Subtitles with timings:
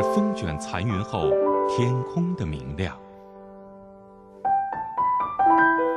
[0.00, 1.28] 是风卷残云后
[1.68, 2.96] 天空的明亮，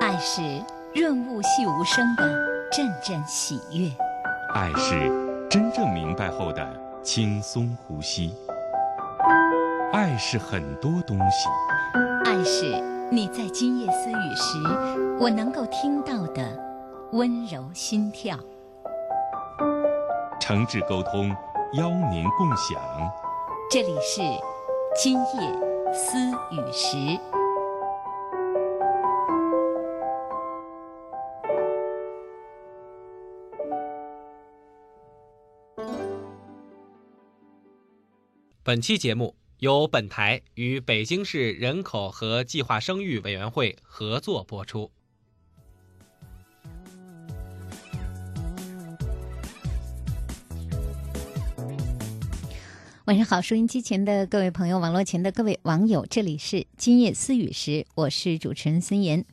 [0.02, 0.42] 爱是
[0.94, 2.24] 润物细无声的
[2.70, 3.90] 阵阵喜悦，
[4.54, 5.10] 爱是
[5.50, 6.68] 真正明白后的
[7.02, 8.36] 轻松呼吸，
[9.94, 11.48] 爱是很多东西，
[12.26, 12.66] 爱是
[13.10, 16.46] 你在今夜私语时我能够听到的
[17.14, 18.38] 温柔心跳。
[20.42, 21.34] 诚挚沟通，
[21.76, 22.78] 邀您共享。
[23.74, 24.22] 这里是
[24.96, 26.16] 今夜思
[26.52, 27.20] 雨时。
[38.62, 44.92] 本期节目由本台与北京市人口和计划生育委员会合作播出。
[53.06, 59.26] 晚上好，收音机前的各位朋友，网络前的各位网友，这里是今夜思雨时，我是主持人孙岩。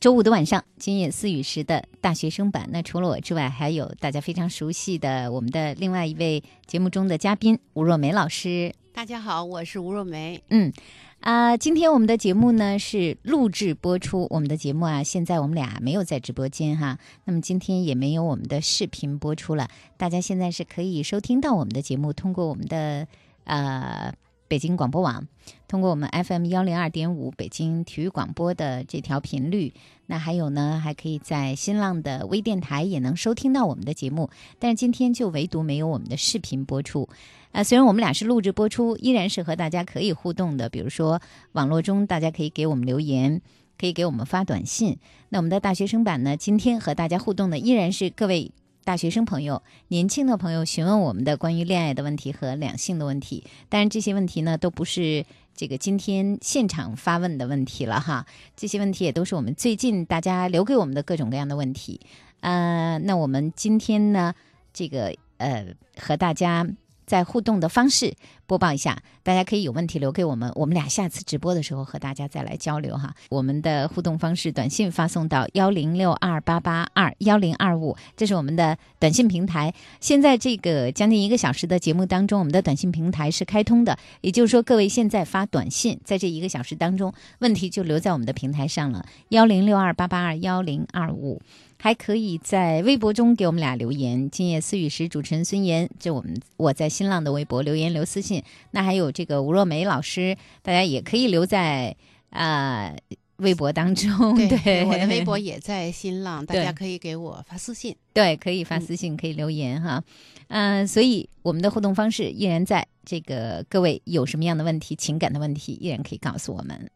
[0.00, 8.74] 周五的晚上，今夜思雨时的大学生版，那除了我之外，还有大家非常熟悉的我们的另外一位节目中的嘉宾吴若梅老师。
[8.94, 10.42] 大家好，我是吴若梅。
[10.48, 10.72] 嗯，
[11.22, 14.26] 啊、今天我们的节目呢是录制播出。
[14.28, 19.68] 我们的节目啊，现在我们俩没有在直播间哈，那么今天也没有我们的视频播出了。
[19.96, 23.06] 大家现在是可以收听到我们的节目，通过我们的
[23.44, 24.12] 呃
[24.48, 25.28] 北京广播网，
[25.68, 29.72] 通过我们 FM 幺零二点五北京体育广播的这条频率。
[30.12, 34.28] 那还有呢，还可以在新浪的微电台也能收听到我们的节目，
[34.58, 37.08] 但是今天就唯独没有我们的视频播出。
[37.52, 40.68] 啊，虽然我们俩是录制播出，依然是和大家可以互动的。
[40.68, 43.40] 比如说，网络中大家可以给我们留言，
[43.78, 44.98] 可以给我们发短信。
[45.30, 48.52] 那我们的大学生版呢，今天和大家互动的依然是各位
[48.84, 53.44] 大学生朋友、年轻的朋友询问我们的关于恋爱的问题和两性的问题。
[53.70, 55.24] 当然，这些问题呢，都不是
[55.54, 58.26] 这个今天现场发问的问题了哈。
[58.56, 62.00] 这些问题也都是我们最近大家留给我们的各种各样的问题。
[62.40, 64.34] 呃，那我们今天呢，
[64.72, 66.66] 这个呃，和大家。
[67.06, 68.14] 在互动的方式
[68.46, 73.14] 播报一下，大家可以有问题留给我们，我们俩下次直播的时候和大家再来交流哈。
[73.30, 79.72] 我们的互动方式，短信发送到幺零六二八八二幺零二五，这是我们的短信平台。
[80.00, 91.40] 现在这个将近一个小时的节目当中，我们的短信平台是开通的，也就是说，各位现在发短信，在这一个小时当中，问题就留在我们的平台上了，幺零六二八八二幺零二五。
[91.84, 94.30] 还可以在微博中给我们俩留言。
[94.30, 98.40] 今夜思雨时，主持人孙岩，这我们我在新浪的微博留言留私信。
[98.70, 101.96] 那还有这个吴若梅老师，大家也可以留在
[102.30, 102.96] 啊、呃
[103.38, 104.36] 微博当中。
[104.36, 107.96] 对，我的微博也在新浪，大家可以给我发私信。
[108.12, 110.04] 对，可以发私信，可以留言哈。
[110.46, 112.86] 嗯、所以我们的互动方式依然在。
[113.04, 116.88] 这个各位有什么样的问题，情感的问题，依然可以告诉我们。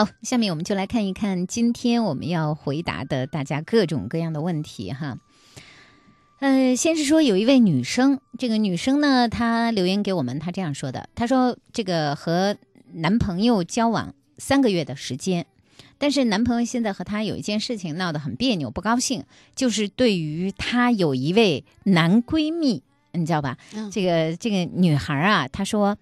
[0.00, 5.18] 好，下面我们就来看一看今天我们要回答的大家各种各样的问题哈。
[6.38, 12.56] 呃，先是说有一位女生，这个女生呢，她留言给我们，她这样说的：她说这个和
[12.94, 15.44] 男朋友交往三个月的时间，
[15.98, 19.24] 但是男朋友现在和她有一件事情闹得很别扭，不高兴，
[19.54, 22.82] 就是对于她有一位男闺蜜，
[23.12, 23.58] 你知道吧？
[23.74, 25.98] 嗯这个这个女孩啊，她说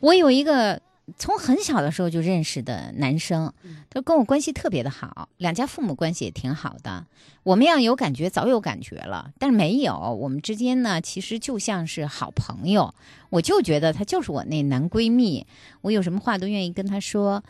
[0.00, 0.80] 我有一个
[1.18, 3.52] 从很小的时候就认识的男生，
[3.90, 7.04] 他跟我关系特别的好，两家父母关系也挺好的。
[7.42, 9.94] 我们要有感觉，早有感觉了，但是没有。
[9.98, 12.94] 我们之间呢，其实就像是好朋友。
[13.28, 15.46] 我就觉得他就是我那男闺蜜，
[15.82, 17.42] 我有什么话都愿意跟他说，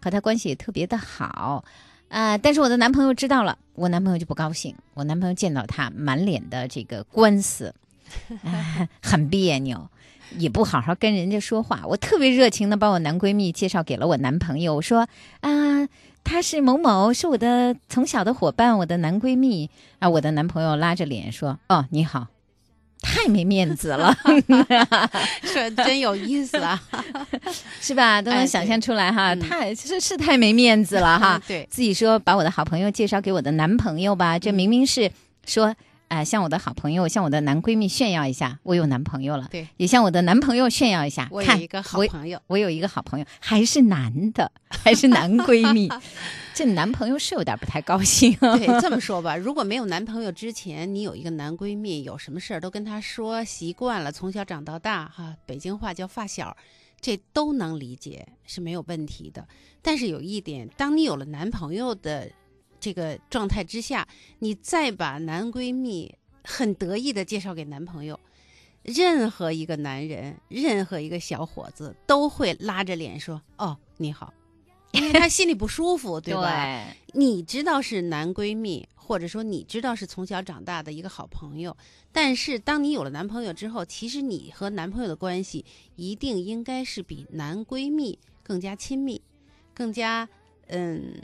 [0.00, 1.64] 和他关系也特别的好。
[2.08, 4.74] 呃、但是我的男朋友知道了，我男朋友就不高兴。
[4.94, 7.74] 我男朋友见到他，满脸的这个官司，
[8.44, 9.90] 啊 很别扭。
[10.38, 15.08] 也不好好跟人家说话，我特别热情的把我男闺蜜介绍给了我男朋友，我说
[15.40, 15.88] 啊，
[16.24, 19.68] 他是某某，是我的从小的伙伴，我的男闺蜜
[19.98, 20.08] 啊。
[20.08, 22.28] 我的男朋友拉着脸说，哦，你好，
[23.02, 24.16] 太没面子了，
[25.44, 26.82] 说真有意思啊！
[27.80, 28.22] 是吧？
[28.22, 31.40] 都能哎想象出来哈，嗯太是是太没面子了哈。
[31.46, 35.10] 对，自己说把我的好朋友介绍给我的男朋友吧，这明明是
[35.46, 35.74] 说。
[36.14, 39.48] 啊、向我的好朋友，向我的男闺蜜炫耀一下，我有男朋友了。
[39.50, 45.90] 对，也向我的男朋友炫耀一下，我有一个好朋友，我有一个好朋友，还是男的，还是男闺蜜。
[46.54, 48.32] 这男朋友是有点不太高兴。
[48.34, 56.56] 对，这么 说吧，如果没有男朋友之前，你有一个男闺蜜，有什么事儿都跟他说，习惯了，从小长到大，哈，北京话叫发小，
[57.00, 59.44] 这都能理解，是没有问题的。
[59.82, 62.30] 但是有一点，当你有了男朋友的
[62.84, 64.06] 这个状态之下，
[64.40, 68.20] 你再把男闺蜜很得意的介绍给男朋友，
[68.82, 74.34] 任何一个男人，任何一个小伙子都会拉着脸说：“哦，你好。”
[74.92, 76.86] 因为他心里不舒服， 对吧？
[77.14, 81.74] 你知道是男闺蜜，或者说你知道是从小长大的一个好朋友，
[82.12, 85.64] 但是当你有了男朋友之后，其实你和男朋友的关系
[85.96, 89.22] 一定应该是比男闺蜜更加亲密，
[89.72, 90.28] 更加
[90.66, 91.14] 嗯，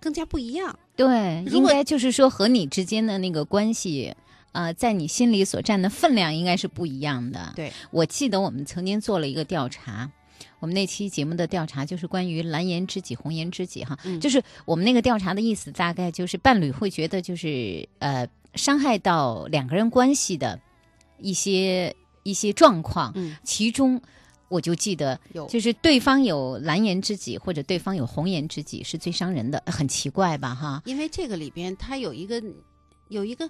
[0.00, 0.78] 更加不一样。
[1.06, 4.14] 对，应该就是说和你之间的那个关系，
[4.52, 7.52] 呃，在你心里所占的分量应该是不一样的。
[7.56, 10.10] 对，我记得我们曾经做了一个调查。
[10.58, 20.60] 我们那期节目的调查就是关于蓝颜知己、红颜知己哈，嗯就是我们那个调查的意思，大概就是伴侣会觉得就是呃伤害到两个人关系的
[21.18, 24.02] 一些一些状况，嗯，其中
[24.50, 30.82] 我就记得有就是对方有蓝颜知己或者对方有红颜知己是最伤人的，很奇怪吧哈？
[30.84, 32.42] 因为这个里边它有一个
[33.08, 33.48] 有一个，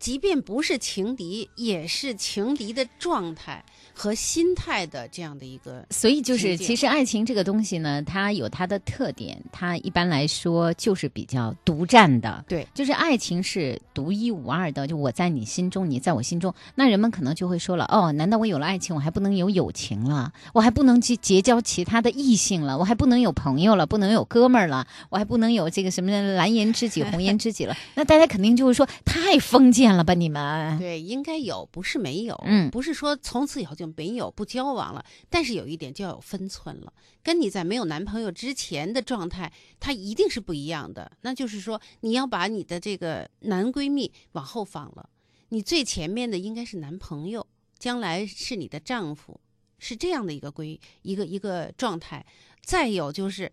[0.00, 3.62] 即便不是情敌，也是情敌的状态
[3.92, 5.86] 和心态的这样的一个。
[5.90, 12.42] 所以就是，其实爱情这个东西呢，它有它的特点，它一般来说就是比较独占的。
[12.48, 16.52] 对，就是爱情是独一无二的，就我在你心中，你在我心中。
[16.74, 20.32] 那人们可能就会说了，哦，难道我有了爱情，我还不能有友情了？
[20.54, 22.78] 我还不能去结交其他的异性了？
[22.78, 23.86] 我还不能有朋友了？
[23.86, 24.86] 不能有哥们儿了？
[25.10, 27.76] 我还不能有这个什么蓝颜知己、红颜知己了？
[27.94, 30.78] 那大家肯定就会说，太封建了吧，你们？
[30.78, 36.92] 对，应该有，不是没有，嗯不是说从此以后就没有不交往了，但是有一点就要有分寸了，
[37.22, 41.10] 跟你在没有男朋友之前的状态，它一定是不一样的。
[41.22, 45.08] 那就是说，你要把你的这个男闺蜜往后放了，
[45.50, 47.46] 你最前面的应该是男朋友，
[47.78, 49.40] 将来是你的丈夫，
[49.78, 52.24] 是这样的一个规一个一个状态。
[52.62, 53.52] 再有就是。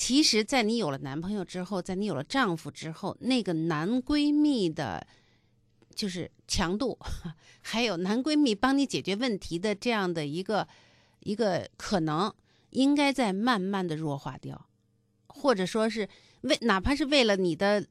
[0.00, 5.04] 其实，在你有了男朋友之后，在你有了丈夫之后，那个男闺蜜的
[5.98, 6.96] 就是强度，
[7.60, 10.68] 还有男闺蜜帮你解决问题的这样的一个
[11.24, 12.32] 一个可能，
[12.70, 14.68] 应该在慢慢的弱化掉，
[15.26, 16.08] 或者说是
[16.42, 17.84] 为哪怕是为了你的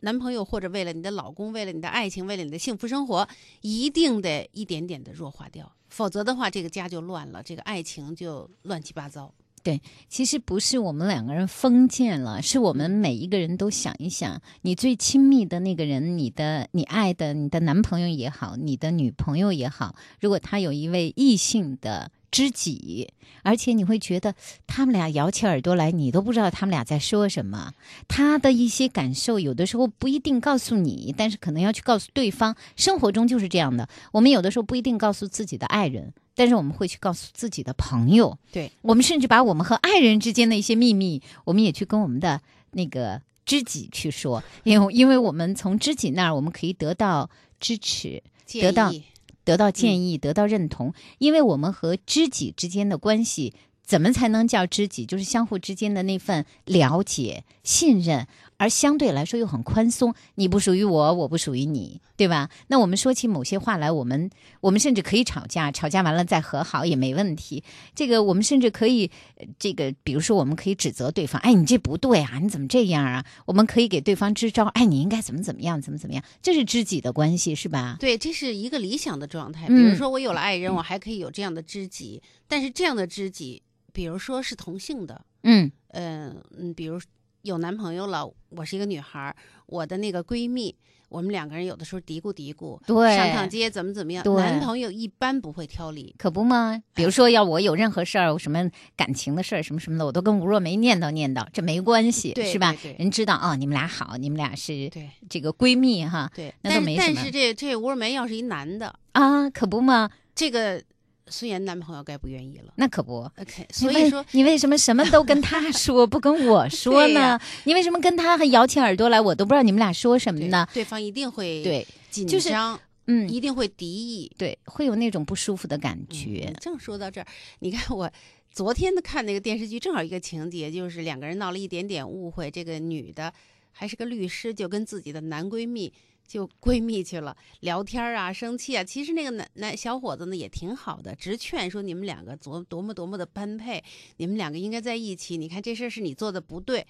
[0.00, 3.28] 男朋友，或者为了你的老公，为了你的爱情，为了你的幸福生活，
[3.60, 9.34] 一定得一点点的弱化掉，否则的话，这个家就乱了，这个爱情就乱七八糟。
[9.62, 24.34] 对其实不是我们两个人封建了，是我们每一个人都想一想，你最亲密的那个人，你的你爱的，你的男朋友也好，你的女朋友也好，如果他有一位异性的知己，而且你会觉得
[24.66, 27.72] 他们俩摇起耳朵来，你都不知道他们俩在说什么，
[28.06, 32.56] 他的一些感受有的时候不一定告诉你，但是可能要去告诉对方。
[32.76, 36.12] 生活中就是这样的，我们有的时候不一定告诉自己的爱人。
[36.34, 49.02] 但是我们会去告诉自己的朋友，对我们甚至把我们和爱人之间的一些秘密，我们也去跟我们的那个知己去说，因为因为我们从知己那儿，我们可以得到支持，得到议
[49.48, 53.54] 得到建议，得到认同，因为我们和知己之间的关系。
[53.82, 55.06] 怎么才能叫知己？
[55.06, 58.26] 就是相互之间的那份了解、信任，
[58.58, 62.50] 而相对来说又很宽松，你不属于我，我不属于你，对吧？
[62.66, 64.28] 那我们说起某些话来，我们
[64.60, 67.62] 我们甚至可以吵架，吵架完了再和好也没问题。
[67.94, 73.24] 这个我们甚至可以，呃这个比如说我们可以指责对方，哎，你这不对啊，你怎么这样啊？
[73.46, 77.96] 我们可以给对方支招，哎，你应该怎么怎么样，怎么怎么样，这是知己的关系，是吧？
[78.00, 79.68] 对，这是一个理想的状态。
[79.68, 83.62] 比嗯如说，我有了爱人，我还可以有这样的知己，但是这样的知己，
[83.92, 87.00] 比如说是同性的，嗯嗯嗯，比如
[87.42, 90.74] 有男朋友了，我是一个女孩儿，我的那个闺蜜，
[91.08, 96.14] 我们两个人有的时候嘀咕嘀咕，对上趟街怎么怎么样，对男朋友一般不会挑理。
[96.18, 96.82] 可不吗？
[96.94, 102.92] 比如说，要我有任何事儿，什么感情的事儿，什么什么的，我都跟吴若梅念叨念叨，这没关系，对是吧对？
[102.92, 110.10] 对人知道啊、你们俩好，你们俩是对这个闺蜜哈，对，那都但但没什么是这这吴若梅要是一男的，啊，可不吗？
[110.34, 110.82] 这个
[111.30, 112.72] 孙岩男朋友该不愿意了。
[112.76, 113.30] 那可不。
[113.38, 117.38] OK，所以说你为什么什么都跟他说，不跟我 说呢？
[117.64, 119.20] 你为什么跟他还摇起耳朵来？
[119.20, 120.68] 我都不知道你们俩说什么呢？
[120.72, 124.30] 对方一定会对，紧就是张，嗯，一定会敌意。
[124.38, 126.54] 对，会有那种不舒服的感觉嗯。
[126.60, 127.26] 正说到这儿，
[127.60, 128.10] 你看我
[128.52, 133.32] 昨天的看那个电视剧，正好一个情节，就是两个人闹了一点点误会，这个女的
[133.72, 135.92] 还是个律师，就跟自己的男闺蜜。
[136.28, 138.84] 就闺蜜去了，聊天啊，生气啊。
[138.84, 143.82] 其实那个男男小伙子呢也挺好的，直劝说你们两个多多么多么的般配，
[144.18, 145.38] 你们两个应该在一起。
[145.38, 146.86] 你看这事儿是你做的不对，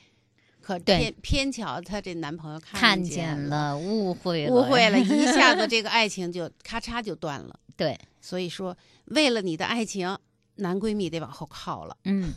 [0.61, 7.59] 可偏偏巧她这男朋友看见见了，误会了，误会了，一 下子这个爱情就咔嚓就断了。
[7.76, 10.18] 对，所以说，为了你的爱情，
[10.57, 11.97] 男闺蜜得往后靠了。
[12.02, 12.33] 嗯，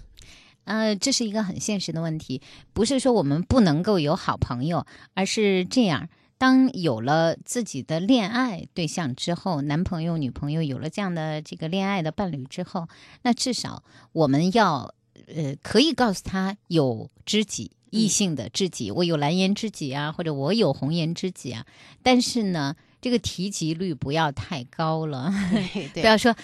[0.66, 2.40] 呃，这是一个很现实的问题，
[2.74, 6.08] 不是说我们不能够有好朋友，而是这样。
[6.42, 12.88] 当有了自己的恋爱对象之后，男朋友、女朋友有了这样的这个恋爱的伴侣之后，
[13.22, 14.92] 那至少我们要
[15.28, 21.64] 呃可以告诉他有知己，异性的知己，我有蓝颜知己啊，或者我有红颜知己啊，
[22.02, 25.32] 但是呢，这个提及率不要太高了。
[25.94, 26.36] 不要说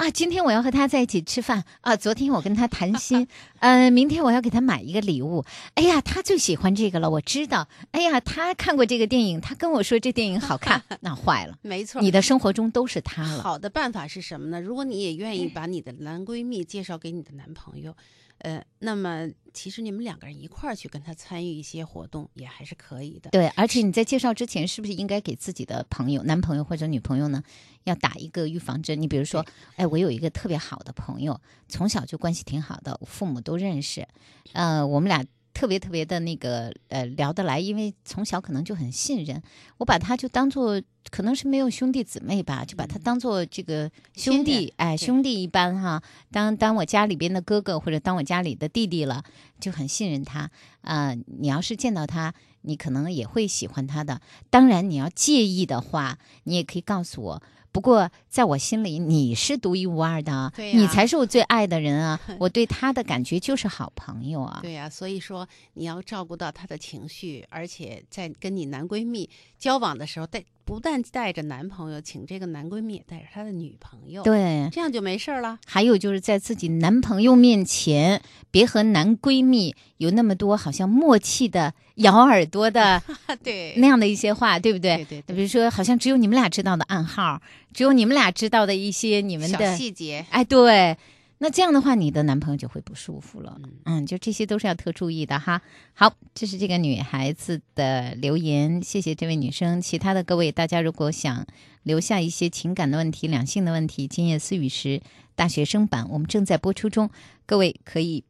[0.00, 3.28] 啊，今天我要和他在一起吃饭啊，昨天我跟他谈心，
[3.60, 5.44] 呃，明天我要给他买一个礼物。
[5.74, 7.68] 哎呀，他最喜欢这个了，我知道。
[7.90, 12.00] 哎呀，他看过这个电影，他跟我说这电影好看， 那坏了，没错。
[12.00, 13.42] 你的生活中都是他了。
[13.42, 14.58] 好的办法是什么呢？
[14.58, 17.94] 如果你也愿意把你的男闺蜜介绍给你的男朋友，
[18.40, 23.30] 呃，那么其实你们两个人一块儿去跟他参与一些活动也还是可以的。
[23.30, 27.42] 对，而且你在介绍之前，是不是应该给自己的朋友、男朋友或者女朋友呢，
[27.84, 29.00] 要打一个预防针？
[29.00, 29.44] 你比如说，
[29.76, 34.06] 哎，我有一个特别好的朋友，从小就关系挺好的，我父母都认识，
[34.52, 39.42] 呃，我们俩特别特别的那个呃聊得来，因为从小可能就很信任，
[39.78, 40.80] 我把他就当做
[41.10, 49.22] 可能是没有兄弟姊妹吧，就把他当做这个兄弟人，哎，兄弟一般哈，当当我家里边的哥哥或者当我家里的弟弟了，
[49.58, 50.50] 就很信任他。
[50.82, 54.20] 啊、你要是见到他，你可能也会喜欢他的。
[54.48, 57.42] 当然，你要介意的话，你也可以告诉我。
[57.72, 62.20] 不过，在我心里，你是独一无二的啊，对呀你才是我最爱的人啊！
[62.40, 64.58] 我对他的感觉就是好朋友啊。
[64.62, 75.58] 对呀、所以说你要照顾到他的情绪，而且在跟你男闺蜜交往的时候，带不但带着男朋友，请这个男闺蜜也带着他的女朋友，，对，这样就没事儿了。
[75.66, 78.22] 还有就是在自己男朋友面前，
[78.52, 83.02] 别和男闺蜜有那么多好像默契的咬耳朵的
[83.42, 84.98] 对那样的一些话，对不对？
[84.98, 87.42] 对对对比如说，好像只有你们俩知道的暗号，
[87.74, 90.96] 只有你们俩知道的一些你们小的细节，哎，对，
[91.42, 93.58] 那这样的话，你的男朋友就会不舒服了。
[93.64, 95.62] 嗯嗯，就这些都是要特注意的哈。
[95.94, 99.80] 好，这是这个女孩子的留言，谢谢这位女生。
[99.80, 101.46] 其他的各位，大家如果想
[101.82, 105.00] 留下一些情感的问题、两性的问题，今夜思雨时
[105.34, 107.08] 大学生版我们正在播出中，
[107.46, 108.22] 各位可以。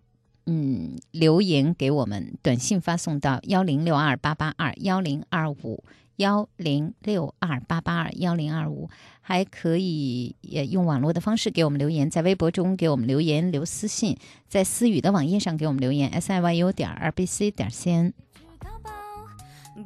[0.46, 5.84] 嗯，留言给我们，短信发送到幺零六二八八二幺零二五
[6.20, 8.90] 幺零六二八八二幺零二五，
[9.22, 18.12] 还可以也用网络的方式给我们留言，在微博中给我们留言留私信，在思雨的网页上给我们留言 s i y u 点 r b c 点 c n。
[18.60, 18.90] 淘宝，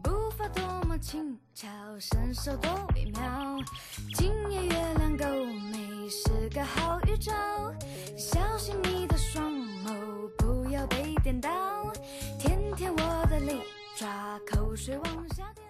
[0.02, 1.68] 步伐多么轻巧，
[2.00, 3.56] 身手多微妙。
[4.16, 5.24] 今夜月亮够
[5.70, 7.32] 美，是个好预兆。
[8.16, 11.48] 小心你的双眸，不要被电到。
[12.40, 13.60] 舔舔我的利
[13.96, 15.63] 爪，口水往下掉。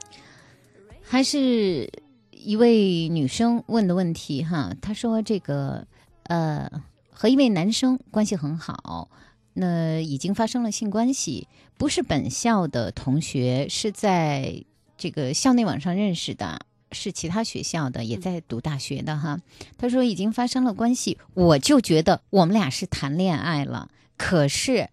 [1.14, 1.88] 还是
[2.32, 5.86] 一位女生问的问题哈，她说这个
[6.24, 6.68] 呃
[7.12, 9.08] 和一位男生关系很好，
[9.52, 11.46] 那已经发生了性关系，
[11.78, 14.64] 不是本校的同学，是在
[14.98, 16.66] 这个校内网上认识的。
[16.90, 19.38] 是其他学校的，也在读大学的哈。
[19.78, 23.88] 她说已经发生了关系，我就觉得我们俩是谈恋爱了。
[24.16, 24.90] 可是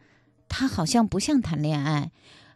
[0.47, 2.11] 他好像不像谈恋爱，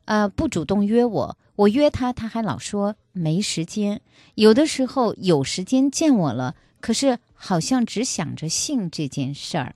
[0.06, 4.02] 呃，不主动约我，我约他，他还老说没时间。
[4.36, 9.76] 有的时候有时间见我了，可是好像只想着性这件事儿，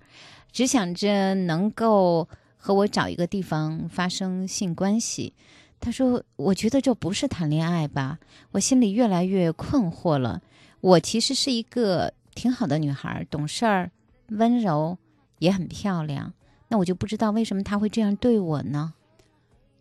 [0.52, 5.34] 只想着能够和我找一个地方发生性关系。
[5.80, 8.20] 他说：“我觉得这不是谈恋爱吧？”
[8.52, 10.42] 我心里越来越困惑了。
[10.82, 13.92] 我其实是一个挺好的女孩，懂事儿、
[14.28, 14.98] 温柔，
[15.38, 16.34] 也很漂亮。
[16.68, 18.94] 那我就不知道为什么他会这样对我呢？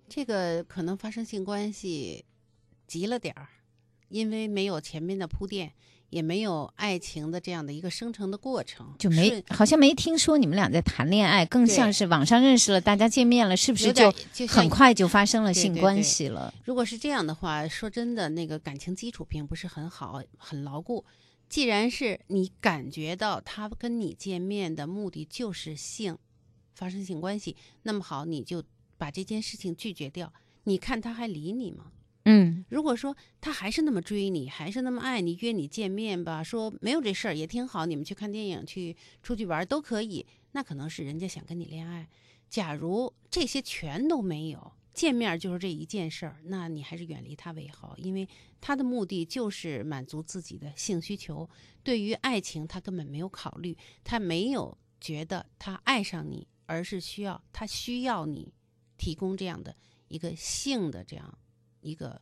[0.08, 2.24] 这个可能发生性关系
[2.86, 3.48] 急了点儿，
[4.08, 5.72] 因为没有前面的铺垫，
[6.10, 14.10] 也没有爱情的这样的一个生成的过程，就没好像没听说你们俩在谈恋爱，更像是网上认识了，大家见面了，是不是就
[14.46, 16.54] 很快就发生了性关对对对系了？
[16.64, 21.04] 如果是这样的话，说真的，那个感情基础并不是很好，很牢固。
[21.48, 26.16] 既然是你感觉到他跟你见面的目的就是性，
[26.74, 28.62] 发生性关系，那么好，你就
[28.98, 30.30] 把这件事情拒绝掉。
[30.64, 31.92] 你看他还理你吗？
[32.24, 42.06] 嗯如果说他还是那么追你，还是那么爱你，约你见面吧，说没有这事儿也挺好，你们去看电影、去出去玩儿都可以，那可能是人家想跟你恋爱。
[42.50, 48.28] 假如这些全都没有，见面就是这一件事儿，那你还是远离他为好，因为
[48.60, 51.48] 他的目的就是满足自己的性需求，
[51.82, 53.74] 对于爱情他根本没有考虑，
[54.04, 58.52] 他没有觉得他爱上你，而是需要他需要你
[58.98, 59.74] 提供这样的
[60.08, 61.24] 一个性的这样
[61.80, 62.20] 一个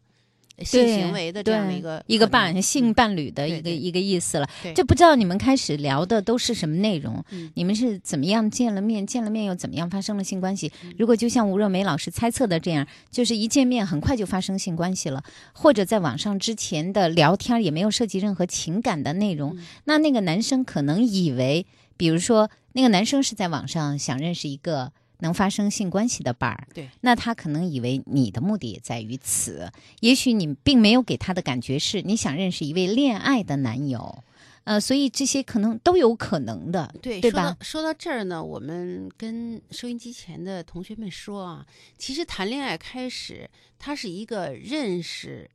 [0.57, 4.49] 呃性行为的这样的一个一个伴性嗯伴侣的一个一个意思了。
[4.63, 7.25] 对这不知道你们开始聊的都是什么内容？
[7.31, 9.07] 嗯你们是怎么样见了面？
[9.07, 10.71] 见了面又怎么样发生了性关系？
[10.83, 21.67] 嗯如果就像吴若梅老师猜测的这样，就是一见面很快就发生性关系了，或者在网上之前的聊天也没有涉及任何情感的内容，嗯那那个男生可能以为，
[21.97, 24.93] 比如说那个男生是在网上想认识一个。
[25.19, 29.71] 能发生性关系的伴儿，对，那他可能以为你的目的也在于此，
[30.01, 34.23] 也许你并没有给他的感觉是你想认识一位恋爱的男友，
[34.65, 37.43] 呃，所以这些可能都有可能的，对，对吧？
[37.43, 37.57] 说到？
[37.61, 43.49] 说到这儿呢，我们跟收音机前的同学们说啊，其实谈恋爱开始，
[43.79, 45.49] 它是一个认识、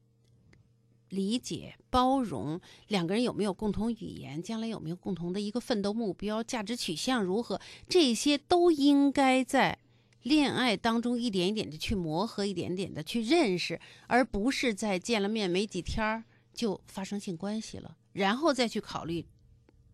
[1.12, 9.78] 理解、包容，两个人有没有共同语言，将来有没有共同的一个奋斗目标、价值取向如何，这些都应该在
[10.24, 19.26] 恋爱当中一点一点的去磨合，一点点的去认识，而不是在见了面没几天儿就发生性关系了，然后再去考虑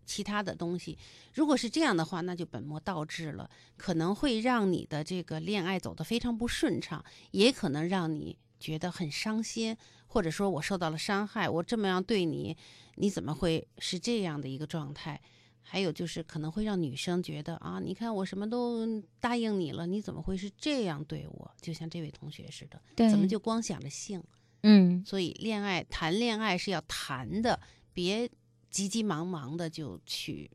[0.05, 0.97] 其他的东西。
[1.33, 9.75] 如果是这样的话，那就本末倒置了，可能会让你的这个恋爱走得非常不顺畅，也可能让你觉得很伤心，
[10.07, 12.55] 或者说我受到了伤害，我这么样对你，
[12.95, 15.21] 你怎么会是这样的一个状态？
[15.61, 21.51] 还有就是可能会让女生觉得啊，你看我什么都答应你了，你怎么会是这样对我？
[21.61, 24.23] 就像这位同学似的，对怎么就光想着性？
[24.63, 27.59] 嗯，所以恋爱谈恋爱是要谈的，
[27.93, 28.29] 别
[28.69, 30.49] 急急忙忙的就去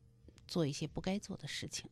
[0.48, 1.90] 做一些不该做的事情。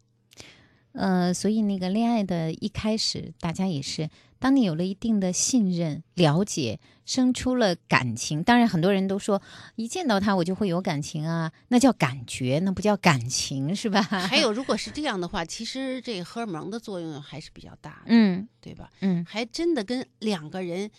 [0.93, 8.43] 呃，所以那个恋爱的一开始，大家也是，当你有了一定的信任、了解，生出了感情。
[8.43, 9.41] 当然，很多人都说，
[9.77, 14.03] 一见到他我就会有感情啊，那叫感觉，那不叫感情，是吧？
[14.31, 18.91] 还有，如果是这样的话，其实这荷尔蒙的作用还是比较大的，嗯对吧？
[19.01, 20.91] 嗯还真的跟两个人，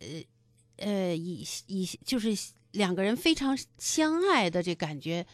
[0.00, 0.06] 呃
[0.84, 2.36] 呃，以以就是
[2.72, 5.24] 两个人非常相爱的这感觉，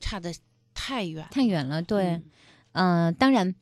[0.00, 0.34] 差的
[0.74, 2.06] 太远太远了，对。
[2.06, 2.22] 嗯
[2.72, 3.54] 呃，当然，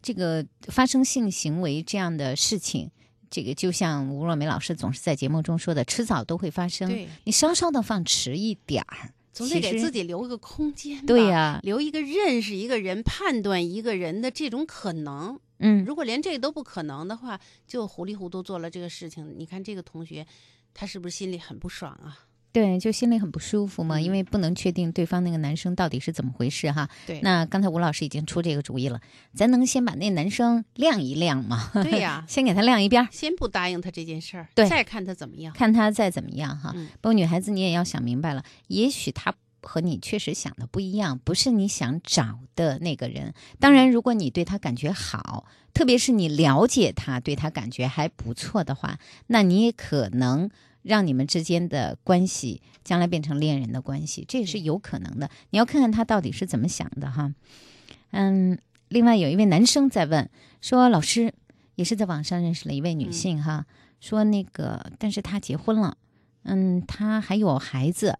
[0.00, 2.90] 这个发生性行为这样的事情，
[3.30, 6.88] 这个就像吴若梅老师总是在节目中说的，迟早都会发生。
[6.88, 15.38] 对，你稍稍的放迟一点儿，总得给自己留个空间，对呀留一个认识一个人、判断一个人的这种可能。
[15.64, 20.26] 嗯，如果连这都不可能的话，就糊里糊涂做了这个事情，你看这个同学，
[20.74, 22.26] 他是不是心里很不爽啊？
[22.52, 26.88] 对，就心里很不舒服嘛，嗯因为不能确定对方那个男生到底是怎么回事哈。
[27.06, 29.00] 对那刚才吴老师已经出这个主意了，
[29.34, 31.70] 咱能先把那男生晾一晾吗？
[31.74, 35.54] 对呀 先给他晾一边儿，先不答应他这件事儿，对再看他怎么样。
[35.54, 36.72] 看他再怎么样哈。
[36.74, 43.32] 嗯不过女孩子你也要想明白了，也许他和你确实想的不一样，不是你想找的那个人。
[43.60, 50.50] 当然，如果你对他感觉好，特别是你了解他，对他感觉还不错的话，那你也可能
[50.82, 55.30] 让你们之间的关系将来变成恋人的关系，这也是有可能的。
[55.50, 57.32] 你要看看他到底是怎么想的哈。
[58.10, 60.28] 嗯，另外有一位男生在问
[60.60, 61.32] 说，老师
[61.76, 63.66] 也是在网上认识了一位女性哈，
[64.00, 65.96] 说那个，但是她结婚了，
[66.42, 68.18] 嗯，她还有孩子，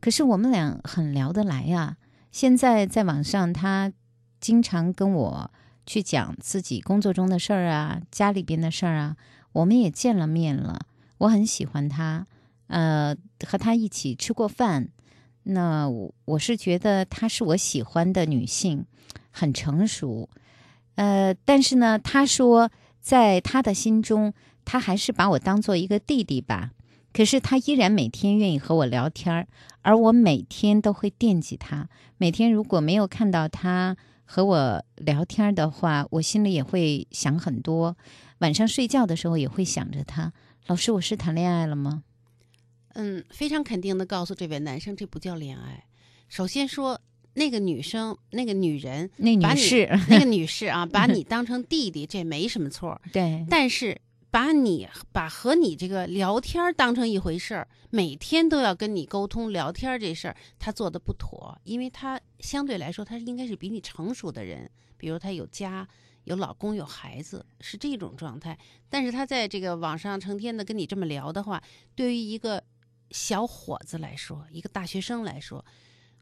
[0.00, 1.96] 可是我们俩很聊得来呀。
[2.30, 3.92] 现在在网上，她
[4.40, 5.50] 经常跟我
[5.86, 9.16] 去讲自己工作中的事儿啊，家里边的事儿啊。
[9.52, 10.80] 我们也见了面了，
[11.24, 12.26] 我很喜欢他，
[12.66, 14.90] 呃，和他一起吃过饭。
[15.44, 18.84] 那我我是觉得她是我喜欢的女性，
[19.30, 20.28] 很成熟。
[20.96, 24.32] 呃，但是呢，他说在他的心中，
[24.64, 26.70] 他还是把我当做一个弟弟吧。
[27.12, 29.46] 可是他依然每天愿意和我聊天儿，
[29.82, 31.88] 而我每天都会惦记他。
[32.18, 37.96] 每天如果没有看到他和我聊天的话，我心里也会想很多。
[38.38, 40.32] 晚上睡觉的时候也会想着他。
[40.66, 42.04] 老师，我是谈恋爱了吗？
[42.94, 45.84] 嗯，非常肯定的告诉这位男生，这不叫恋爱。
[46.26, 46.98] 首先说，
[47.34, 53.00] 那个女生，那个女人，那女士， 那个女士啊，把你当成弟弟，这没什么错儿。
[53.12, 54.00] 对，但是
[54.30, 65.86] 把你把和你这个聊天当成一回事儿，每天都要跟你沟通聊天这事儿，他做的不妥，因为他相对来说，他应该是比你成熟的人，比如他有家。
[66.24, 68.58] 有老公有孩子是这种状态，
[68.88, 71.62] 但是他在这个网上成天的跟你这么聊的话，
[71.94, 72.62] 对于一个
[73.10, 75.64] 小伙子来说，一个大学生来说，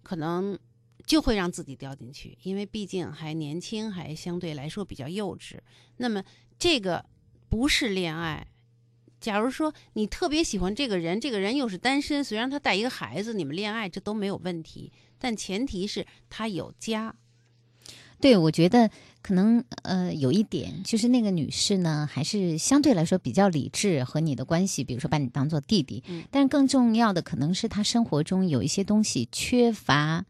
[0.03, 0.59] 可能
[1.07, 5.59] 就会让自己掉进去，因为毕竟还年轻，还相对来说比较幼稚。
[5.97, 6.23] 那么
[6.59, 7.05] 这个
[7.49, 8.47] 不是恋爱。
[9.21, 17.15] 假如说你特别喜欢这个人，这个人又是单身，虽然他带一个孩子，你们恋爱这都没有问题，但前提是他有家。
[18.21, 18.91] 对，我觉得
[19.23, 26.03] 可能呃有一点，就是那个女士呢，还是相对来说比较理智，和你的关系，比如说把你当做弟弟。
[26.09, 30.25] 嗯但是更重要的可能是她生活中有一些东西缺乏，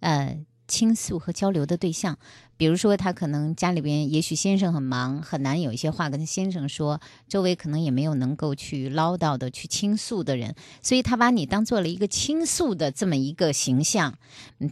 [0.00, 2.18] 呃倾诉和交流的对象。
[2.56, 14.14] 比如说，他可能家里边也许先生很忙，很难有一些话跟先生说，周围可能也没有能够去唠叨的、去倾诉的人，所以他把你当做了一个倾诉的这么一个形象。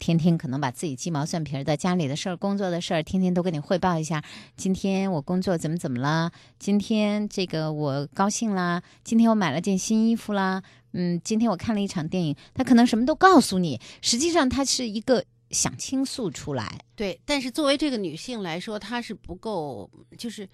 [0.01, 4.23] 天天可能把自己鸡毛蒜皮的家里的事儿、工作的事儿，天天都跟你汇报一下。
[4.57, 6.31] 今天我工作怎么怎么了？
[6.59, 10.63] 今天这个我高兴啦，今天我买了件新衣服啦。
[10.97, 16.81] 嗯，今天我看了一场电影，他可能什么都告诉你，实际上他是一个想倾诉出来。
[16.95, 20.49] 对，但是作为这个女性来说，她是不够，就是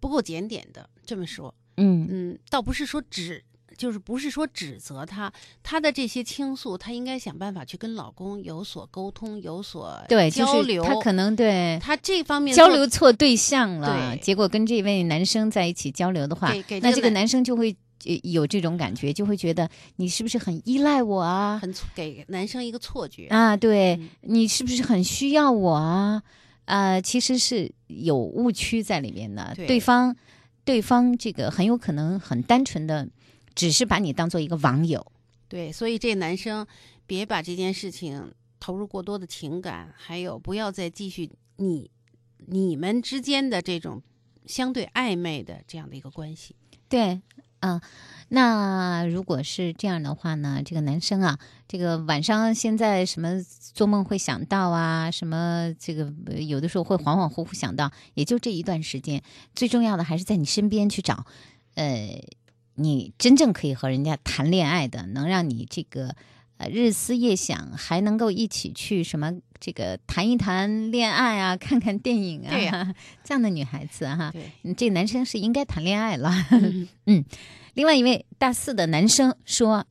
[0.00, 0.88] 不够检点的。
[1.04, 3.44] 这么说，嗯嗯，倒不是说指，
[3.76, 5.32] 就是不是说指责她，
[5.62, 10.82] 她的这些倾诉，她应该想办法去跟老公有所沟通，有所对，就是交流。
[10.82, 17.76] 她可能对她这方面交流错对象了，对结果跟这位男生在一起交流的话那这个男男生就会呃
[18.22, 21.58] 有这种感觉，就会觉得你是不是很依赖我啊？
[21.60, 23.26] 很给男生一个错觉。
[23.26, 26.22] 啊，对、嗯你是不是很需要我啊？
[26.66, 29.52] 呃，其实是有误区在里面的。
[29.54, 30.16] 对对方，
[30.64, 33.08] 对方这个很有可能很单纯的，
[33.54, 35.04] 只是把你当做一个网友。
[35.48, 36.66] 对，所以这男生
[37.06, 41.88] 别把这件事情投入过多的情感，还有不要再继续你
[42.46, 44.02] 你们之间的这种
[44.44, 46.56] 相对暧昧的这样的一个关系。
[46.88, 47.20] 对，
[47.74, 47.82] 啊、
[48.28, 53.42] 那如果是这样的话呢，这个男生啊，这个晚上现在什么
[53.74, 59.22] 做梦会想到啊，什么这个有的时候会恍恍惚惚想到，也就这一段时间。
[59.54, 61.26] 最重要的还是在你身边去找，
[61.74, 62.22] 呃，
[62.74, 66.14] 你真正可以和人家谈恋爱的，能让你这个
[66.58, 74.32] 呃日思夜想，还能够一起去什么这个谈一谈恋爱啊，看看电影啊，这样的女孩子哈、
[74.76, 76.30] 这男生是应该谈恋爱了。
[76.50, 77.24] 嗯 嗯，
[77.74, 79.86] 另外一位大四的男生说：“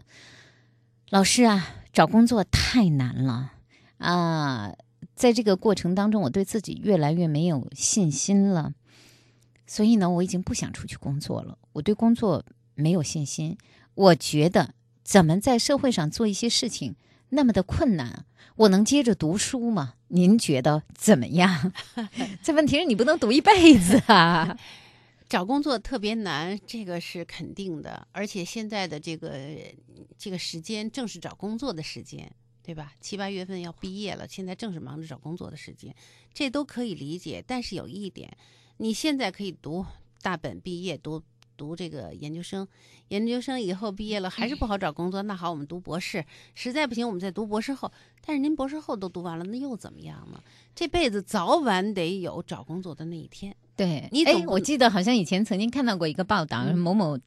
[1.09, 3.53] 老师啊，找工作太难了
[3.97, 4.73] 啊！
[5.15, 8.73] 在这个过程当中，我对自己越来越没有信心了，
[9.65, 11.57] 所以呢，我已经不想出去工作了。
[11.71, 13.57] 我对工作没有信心，
[13.93, 14.73] 我觉得
[15.05, 16.95] 怎么在社会上做一些事情
[17.29, 19.93] 那么的困难，我能接着读书吗？
[20.07, 21.71] 您觉得怎么样？
[22.41, 24.57] 这问题是你不能读一辈子啊。”
[25.29, 28.07] 找工作特别难，这个是肯定的。
[28.11, 29.33] 而且现在的这个
[30.17, 32.31] 这个时间正是找工作的时间，
[32.63, 32.93] 对吧？
[32.99, 35.93] 七八月份要毕业了，现在正是忙着找工作的时间，
[36.33, 37.43] 这都可以理解。
[37.45, 38.35] 但是有一点，
[38.77, 39.85] 你现在可以读
[40.21, 41.21] 大本毕业，读
[41.57, 42.67] 读这个研究生，
[43.09, 47.91] 研究生以后毕业了还是不好找工作，那好，我们读博士，实在不行我们再读博士后。
[48.25, 50.41] 但是您博士后都读完了，那又怎么样呢？
[50.73, 53.55] 这辈子早晚得有找工作的那一天。
[53.75, 57.19] 对哎你哎，我记得好像以前曾经看到过一个报道，嗯某某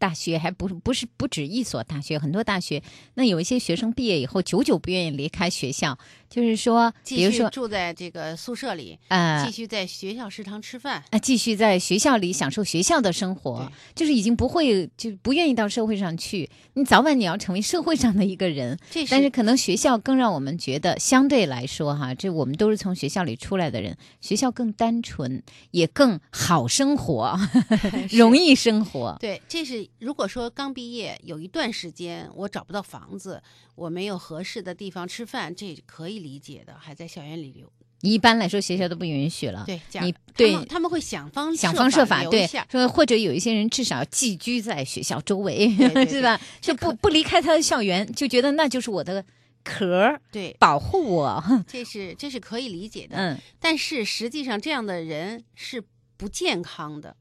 [0.00, 2.82] 大学还不是不是不止一所大学，很多大学，
[3.14, 5.98] 那有一些学生毕业以后久久不愿意离开学校，
[6.30, 11.04] 就是说，比继续如说住在这个宿舍里，呃继续在学校食堂吃饭。
[11.10, 16.48] 啊，继续在学校里享受学校的生活，就是已经不会就不愿意到社会上去。
[16.72, 19.10] 你早晚你要成为社会上的一个人，这是。
[19.10, 27.38] 但是可能学校更让我们觉得，相对来说哈，这我们都是从学校里出来的人，学校更单纯，也更好生活，
[28.10, 29.16] 容易生活。
[29.20, 33.42] 对，这是如果说刚毕业有一段时间我找不到房子，
[33.74, 37.70] 我没有合适的地方吃饭，这可以理解的，还在校园里留。
[38.02, 39.62] 一般来说，学校都不允许了。
[39.66, 45.68] 对，家你他对们他们会想方想方设法，对说或者有一些人至少寄居在学校周围，
[46.08, 46.40] 是吧？
[46.62, 49.22] 就不不离开他的校园，就觉得那就是我的
[49.62, 51.44] 壳儿，对，保护我。
[51.66, 53.18] 这是这是可以理解的。
[53.18, 55.84] 嗯，但是实际上这样的人是
[56.16, 57.14] 不健康的。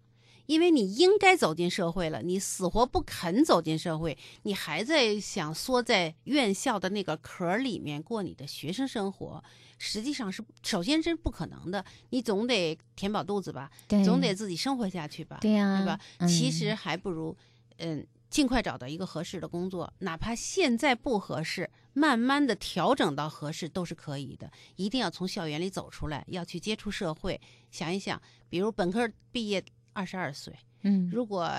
[0.49, 9.43] 因为你应该走进社会了，你死活不肯走进社会，你还在想缩在院校的那个壳里面过你的学生生活，
[9.77, 11.85] 实际上是首先这是不可能的。
[12.09, 15.99] 你总得填饱肚子吧，对总得自己生活下去吧，对呀对吧？
[16.17, 17.38] 嗯其实还不如，
[17.77, 24.51] 嗯，尽快找到一个合适的工作，哪怕现在不合适，慢慢的调整到合适都是可以的。
[24.77, 27.39] 一定要从校园里走出来，要去接触社会。
[27.69, 31.52] 想一想，比如本科毕业二十二岁，嗯，如果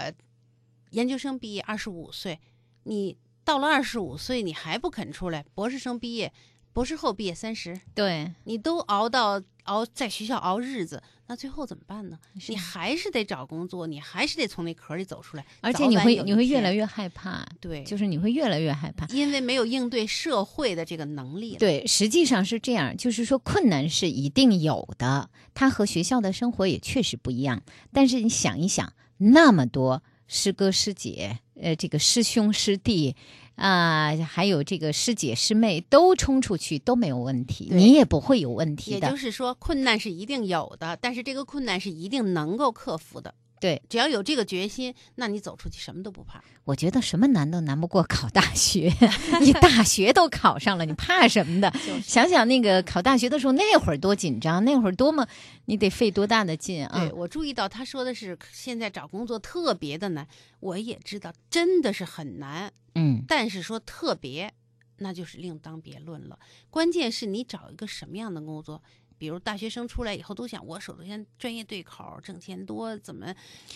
[0.91, 2.41] 研究生毕业二十五岁，
[2.85, 6.33] 你到了二十五岁你还不肯出来，博士生毕业，
[6.73, 12.17] 博士后毕业三十，对，你都熬到熬在学校熬日子，那最后怎么办呢？
[12.49, 19.05] 你还是得找工作，你还是得从那壳里走出来，而且你会你会越来越害怕，对，就是你会越来越害怕。
[19.09, 21.57] 因为没有应对社会的这个能力。
[21.57, 27.63] 对，实际上是这样，就是说困难是一定有的，它和学校的生活也确实不一样。
[27.93, 33.17] 但是你想一想，那么多师哥师姐，呃，这个师兄师弟。
[33.61, 39.07] 啊、还有这个师姐师妹都冲出去都没有问题，你也不会有问题的。
[39.07, 43.35] 也就是说，困难是一定有的，但是这个困难是一定能够克服的。
[43.61, 46.43] 对，只要有这个决心，那你走出去什么都不怕。
[46.65, 48.91] 我觉得什么难都难不过考大学，
[49.43, 51.71] 你大学都考上了，你怕什么的？
[52.03, 55.29] 想想那个考大学的时候，那会儿多紧张，那会儿多么
[55.67, 57.01] 你得费多大的劲啊！
[57.01, 60.27] 对我注意到他说的是现在找工作特别的难，
[60.61, 64.51] 我也知道真的是很难，嗯，但是说特别，
[64.99, 66.39] 那就是另当别论了。
[66.71, 68.83] 关键是你找一个什么样的工作。
[69.21, 73.27] 比如大学生出来以后都想，我首先专业对口，挣钱多，怎么，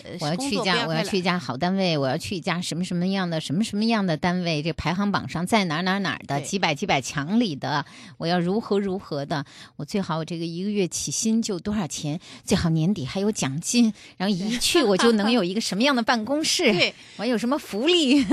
[0.02, 7.84] 呃，我要去一家，我要去一家好单位，我要去一家什么什么样的什么什么样的单位，这排行榜上在哪儿哪儿哪儿的几百几百强里的，
[8.16, 9.44] 我要如何如何的，
[9.76, 18.24] 我最好我这个一个月起薪就多少钱，最好年底还有奖金，然后一去我就能有一个什么样的办公室，对，我有什么福利，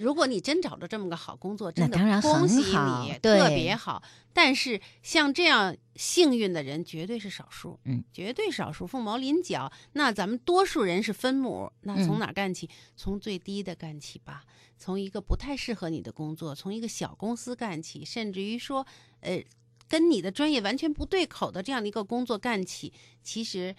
[0.00, 4.02] 如果你真找着这么个好工作，真的那当然很恭喜好特别好。
[4.34, 9.72] 但是像这样幸运的人绝对是少数，嗯，绝对少数，凤毛麟角。
[9.94, 12.68] 那咱们多数人是分母，那从嗯哪儿干起？
[12.94, 14.44] 从最低的干起吧，
[14.76, 18.86] 从一个不太适合你的工作，从一个小公司干起，甚至于说，
[19.20, 19.42] 呃，
[19.88, 22.92] 跟你的专业完全不对口的这样的一个工作干起，
[23.22, 23.74] 其实。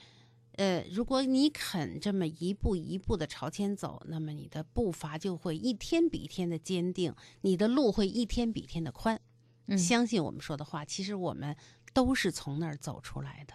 [0.57, 9.19] 呃，如果你肯这么一步一步的朝前走，那么你的步伐就会一天比一天的坚定，你的路会一天比一天的宽。
[9.67, 11.55] 嗯相信我们说的话，其实我们
[11.93, 13.53] 都是从那儿走出来的，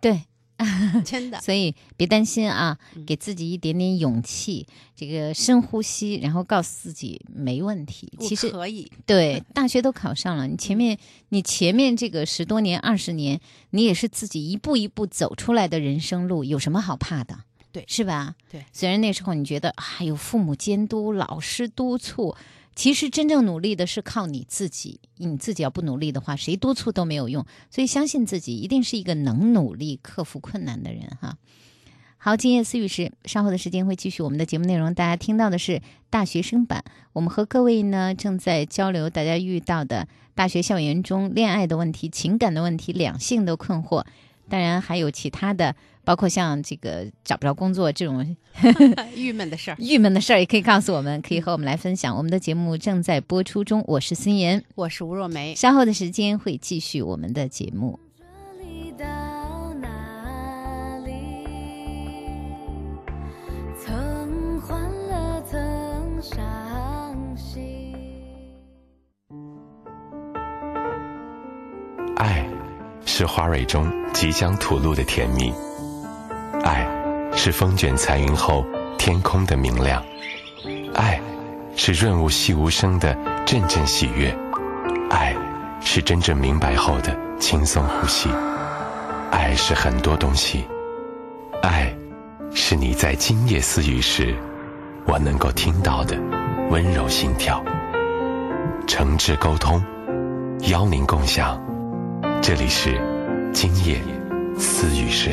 [0.00, 0.24] 对。
[1.04, 1.40] 真的。
[1.40, 8.10] 所以别担心啊，嗯给自己一点点勇气，这个深呼吸，然后告诉自己没问题。
[8.20, 10.96] 其实可以，对，大学都考上了，你前面
[11.30, 17.40] 你前面这个十多年、二十年，你也是自己一步一步走出来的人生路，有什么好怕的？
[17.72, 18.36] 对是吧？
[18.48, 22.36] 对虽然那时候你觉得啊，有父母监督、老师督促，
[22.74, 25.00] 其实真正努力的是靠你自己。
[25.16, 27.46] 你自己要不努力的话，谁督促都没有用。
[27.70, 31.38] 所以相信自己，一定是一个能努力克服困难的人哈。
[32.16, 34.94] 好，今夜思雨时，稍后的时间会继续我们的节目内容。
[34.94, 36.82] 大家听到的是大学生版，
[37.12, 44.06] 我们和各位呢正在交流大家遇到的大学校园中恋爱的问题、情感的问题、两性的困惑，
[44.48, 48.36] 当然还有其他的，包括像这个找不着工作这种
[49.16, 49.76] 郁闷的事儿。
[49.78, 52.16] 郁闷的事儿，也可以告诉我们，可以和我们来分享。
[52.16, 55.54] 我们的节目正在播出中，我是孙岩，我是吴若梅。
[55.54, 57.98] 稍后的时间会继续我们的节目。
[58.96, 59.04] 到
[59.80, 61.10] 哪里？
[63.84, 67.60] 曾欢乐，曾伤心。
[72.16, 72.46] 爱，
[73.04, 75.50] 是花蕊中即将吐露的甜蜜；
[76.64, 76.86] 爱，
[77.34, 78.64] 是风卷残云后
[78.96, 80.02] 天空的明亮；
[80.94, 81.20] 爱
[81.76, 84.34] 是润物细无声的阵阵喜悦，
[85.10, 85.36] 爱
[85.80, 88.30] 是真正明白后的轻松呼吸，
[89.30, 90.64] 爱是很多东西，
[91.62, 91.94] 爱
[92.54, 94.34] 是你在今夜私语时，
[95.04, 96.18] 我能够听到的
[96.70, 97.62] 温柔心跳。
[98.86, 99.82] 诚挚沟通，
[100.70, 101.60] 邀您共享。
[102.40, 102.98] 这里是
[103.52, 104.00] 今夜
[104.58, 105.30] 私语时。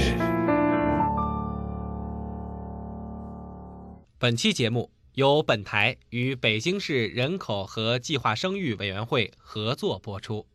[4.22, 10.46] 本期节目由本台与北京市人口和计划生育委员会合作播出。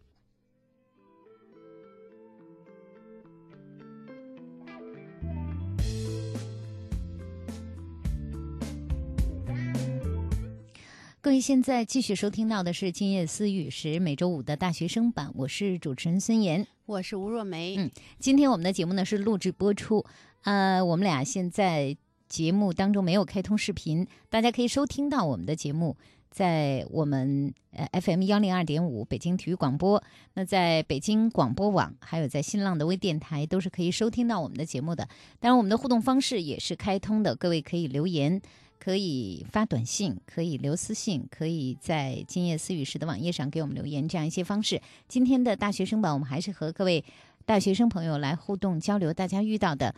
[11.21, 17.75] 各位现在继续收听到的是《今夜思语时》每周五的大学生版，我是主持人孙岩，我是吴若梅。
[17.77, 20.07] 嗯，今天我们的节目呢是录制播出，
[20.45, 21.97] 呃，我们俩现在
[22.29, 25.97] 节目当中没有开通视频，大家可以收听到我们的节目，
[26.31, 30.03] 在我们呃 FM 幺零二点五北京体育广播，
[30.35, 35.09] 那在北京广播网，还有在新浪的微电台都是可以收听到我们的节目的。
[35.41, 38.41] 当然，我们的互动方式也是开通的，各位可以留言。
[38.79, 44.81] 可以发短信，可以留私信，可以在今夜思语时的网页上给我们留言，这样一些方式。
[45.09, 47.03] 今天的大学生版，我们还是和各位
[47.47, 49.93] 大学生朋友来互动交流，大家遇到的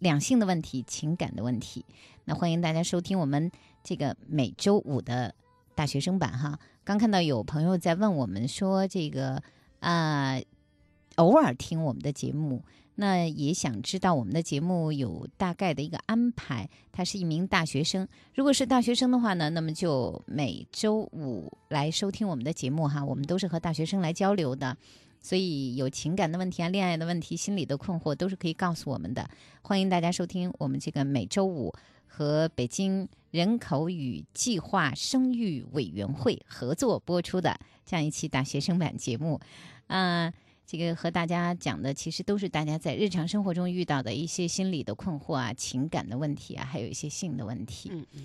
[0.00, 1.84] 两性的问题、情感的问题。
[2.24, 3.50] 那欢迎大家收听我们
[3.84, 5.32] 这个每周五的
[5.74, 6.58] 大学生版哈。
[6.82, 9.40] 刚看到有朋友在问我们说，这个
[9.78, 10.40] 啊，
[11.16, 12.62] 偶尔听我们的节目。
[12.96, 16.68] 那也想知道我们的节目有大概的一个安排。
[16.92, 23.02] 他是一名大学生，如果是大学生的话呢，那么就每周五来收听我们的节目哈。
[23.02, 24.76] 我们都是和大学生来交流的，
[25.20, 29.28] 所以有情感的问题啊、恋爱的问题、心理的困惑都是可以告诉我们的。
[29.62, 31.72] 欢迎大家收听我们这个每周五
[32.06, 39.40] 和北京人口与计划生育委员会合作播出的这样一期大学生版节目，
[39.86, 40.32] 啊。
[40.66, 47.90] 这个和大家讲的，其实都是大家在日常生活中遇到的一些心理的困惑啊、情感的问题啊，还有一些性的问题。
[47.92, 48.24] 嗯嗯。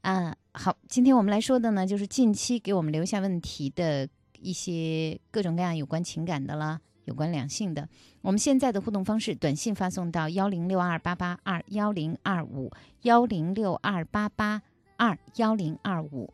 [0.00, 4.08] 啊，好，今天我们来说的呢，就是近期给我们留下问题的
[4.44, 7.88] 一些各种各样有关情感的啦，有关两性的。
[8.20, 12.70] 我们现在的互动方式，短信发送到幺零六二八八二幺零二五
[13.02, 14.62] 幺零六二八八
[14.98, 16.32] 二幺零二五，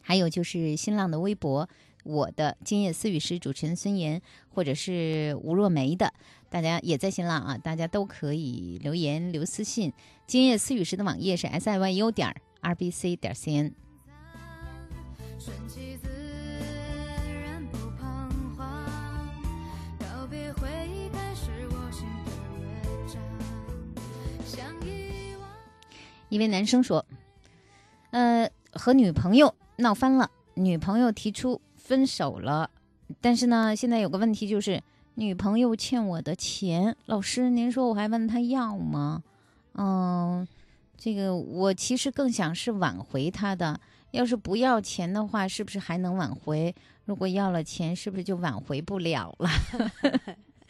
[0.00, 1.68] 还有就是新浪的微博。
[2.04, 6.12] 我的今夜思语师主持人孙岩，或者是吴若梅的，
[6.50, 9.92] 大家也在新浪啊，大家都可以留言留私信。
[10.26, 13.72] 今夜思语时的网页是 s i y u 点 r b c 点 c n。
[26.32, 27.04] 一位男生说
[28.10, 32.70] ：“呃，和女朋友闹翻了，女朋友提出。”分手了，
[33.20, 34.80] 但是呢，现在有个问题就是，
[35.16, 39.22] 女朋友欠我的钱，老师，您说我还问他要吗？
[39.74, 40.46] 嗯，
[40.96, 43.78] 这个我其实更想是挽回他的。
[44.12, 46.74] 要是不要钱的话，是不是还能挽回？
[47.04, 49.50] 如果要了钱，是不是就挽回不了了？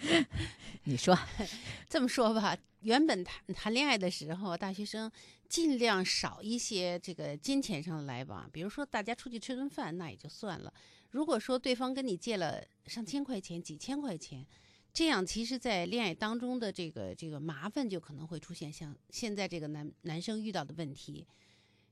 [0.84, 1.16] 你说，
[1.88, 5.12] 这么说吧，原本谈谈恋爱的时候，大学生
[5.52, 10.72] 尽量少一些这个金钱上的来往，比如说大家出去吃顿饭，那也就算了。
[11.10, 14.46] 如果说对方跟你借了上千块钱、几千块钱，
[14.94, 21.26] 这样其实，在恋爱当中的这个这个麻烦就可能会出现，像现在这个男男生遇到的问题。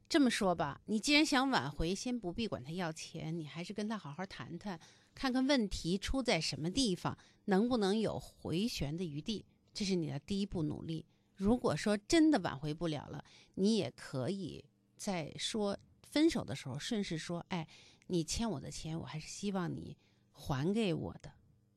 [0.08, 4.80] 这么说吧，你既然想挽回，先不必管他要钱，你还是跟他好好谈谈，
[5.14, 9.44] 看看问题出在什么地方，能不能有回旋的余地，
[9.74, 11.04] 这是你的第一步努力。
[11.40, 13.24] 如果说真的挽回不了了，
[13.55, 14.64] 你也可以
[14.96, 17.66] 在说分手的时候顺势说，哎。
[18.12, 19.96] 你欠我的钱，我还是希望你
[20.33, 21.33] 还给我的。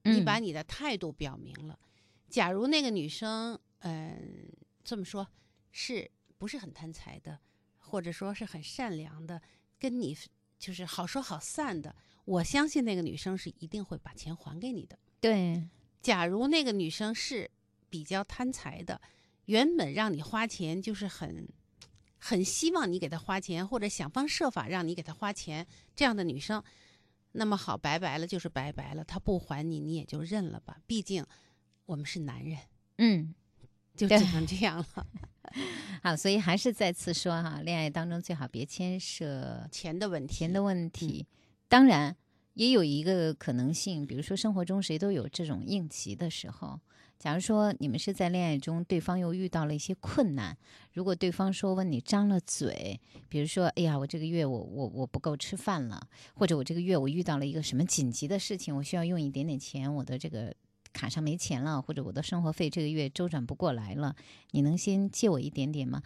[0.05, 1.77] 你把你的态度表明了。
[2.27, 4.51] 假如那个女生，嗯，
[4.83, 5.27] 这么说，
[5.71, 7.39] 是不是很贪财的，
[7.77, 9.39] 或者说是很善良的，
[9.77, 10.17] 跟你
[10.57, 11.95] 就是好说好散的，
[12.25, 14.97] 我相信那个女生是一定会把钱还给你的。
[15.21, 15.69] 对，
[16.01, 17.51] 假如那个女生是
[17.91, 18.99] 比较贪财的，
[19.45, 21.47] 原本让你花钱就是很。
[22.25, 26.63] 很希望你给他花钱，或者想方设法让你给他花钱，这样的女生，
[27.33, 30.77] 那么好，拜拜了就是拜拜了，他不还你，你也就认了吧。
[30.87, 31.25] 毕竟
[31.85, 32.57] 我们是男人，
[32.99, 33.35] 嗯，
[33.93, 35.07] 就只能这样了。
[36.01, 40.33] 好，所以还是再次说哈，恋爱当中最好别牵涉钱的问题。
[40.33, 41.27] 钱的问题，
[41.67, 42.15] 当然
[42.53, 46.79] 也有一个可能性，比如说生活中谁都有这种应急的时候。
[47.23, 50.57] 假如说你们是在恋爱中，对方又遇到了一些困难，
[50.91, 52.99] 如果对方说问你张了嘴，
[53.29, 60.53] 比如说，哎呀，我这个月我我我不够吃饭了，或者我这个月我遇到了一个什么紧急的事情，我需要用一点点钱，我的这个
[60.91, 64.13] 卡上没钱了，或者我的生活费这个月周转不过来了，
[64.51, 66.03] 你能先借我一点点吗？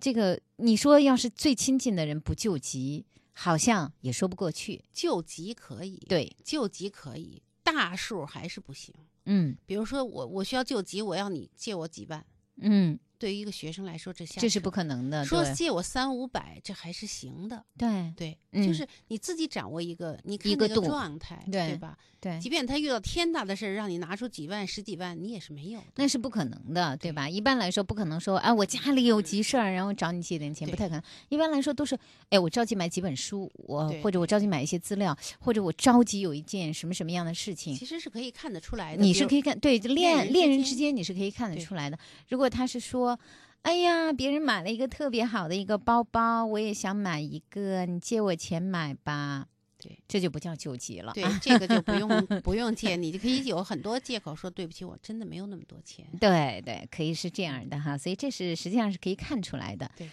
[0.00, 4.82] 这个你说要是最亲近的人不救急，好像也说不过去。
[4.92, 7.40] 救急可以，对，救急可以，
[7.72, 8.94] 大数还是不行。
[9.30, 12.24] 嗯比如说我我需要救急，我要你借我几万，
[12.56, 15.24] 嗯，对于一个学生来说，这下这是不可能的。
[15.24, 17.64] 说借我三五百，这还是行的。
[17.76, 21.98] 对对，嗯就是你自己掌握一个你看那一个状态，对对吧？
[22.17, 25.80] 对即便他遇到天大的事儿，让你拿出几万、十几万，你也是没有。
[25.96, 27.28] 那是不可能的，对吧？
[27.28, 31.02] 一般来说不可能说，啊，我家里有急事儿，然后找你借点钱，不太可能。
[31.28, 31.96] 一般来说都是，
[32.30, 39.02] 哎，我着急买几本书，我或者我着急买一些资料，或者我着急有一件什么什么样的事情其，实是可以看得出来的。
[39.02, 41.98] 你是可以看对恋恋人之间你是可以看得出来的。
[42.28, 43.18] 如果他是说，
[43.62, 49.46] 哎呀，别人买了一个特别好的一个包包，我也想买一个，你借我钱买吧。
[49.80, 51.12] 对，这就不叫救急了。
[51.14, 56.04] 对这个就不用 不用借，你就可以有很多借口说对不起，我真的没有那么多钱。
[56.20, 59.90] 对对，可以是这样的哈，所以这是实际上是可以看出来的。
[59.96, 60.10] 对，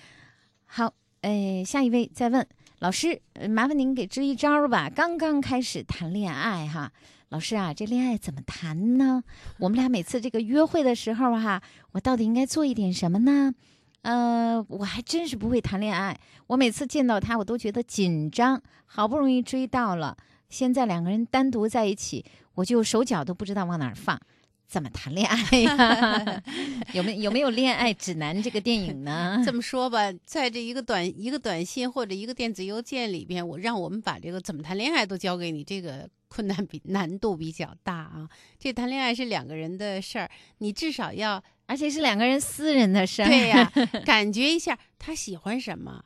[0.66, 2.48] 好，呃，下一位再问
[2.80, 4.90] 老师，呃麻烦您给支一招吧。
[4.90, 6.92] 刚刚开始谈恋爱哈，
[7.30, 9.24] 老师啊，这恋爱怎么谈呢？
[9.58, 11.64] 我们俩每次这个约会的时候哈，
[11.94, 13.54] 我到底应该做一点什么呢？
[14.06, 18.62] 呃，我还真是不会谈恋爱，我每次见到他，我都觉得紧张。
[18.86, 20.16] 好不容易追到了，
[20.48, 24.22] 现在两个人单独在一起，我就手脚都不知道往哪儿放。
[24.68, 26.44] 怎么谈恋爱呀？
[26.94, 29.42] 有没有有没有恋爱指南这个电影呢？
[29.44, 38.30] 这么说吧，在这一个短一个短信或者一个电子邮件里边，我让我们把这个怎么谈恋爱都交给你，这个困难比难度比较大啊。
[38.60, 40.30] 这谈恋爱是两个人的事儿，
[40.60, 43.28] 你至少要而且是两个人私人的事儿。
[43.28, 43.72] 对呀、
[44.06, 46.04] 感觉一下他喜欢什么，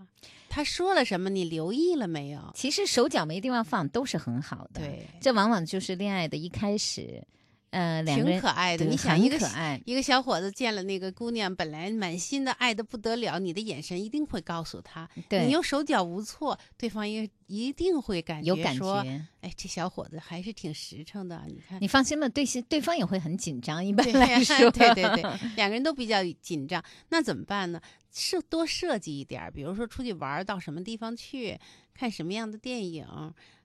[0.49, 2.39] 他说了什么，你留意了没有？
[2.55, 4.81] 其实手脚没地方放都是很好的。
[4.81, 7.25] 对，这往往就是恋爱的一开始。
[7.71, 8.85] 呃，两个人挺可爱的。
[8.85, 19.05] 你想一个可爱，一个小伙子见了那个姑娘，本来满心的爱的不得了，你的眼神一定会告诉他，对你又手脚无措，对方也一定会感有感觉说，
[19.41, 21.43] 哎，这小伙子还是挺实诚的。
[21.47, 23.85] 你看，你放心吧，对是对方也会很紧张。
[23.85, 25.23] 一般对来说， 对对对，
[25.55, 27.79] 两个人都比较紧张，那怎么办呢？
[28.11, 31.59] 设多设计一点，比如说出去玩到什么地方去，
[31.93, 33.05] 看什么样的电影，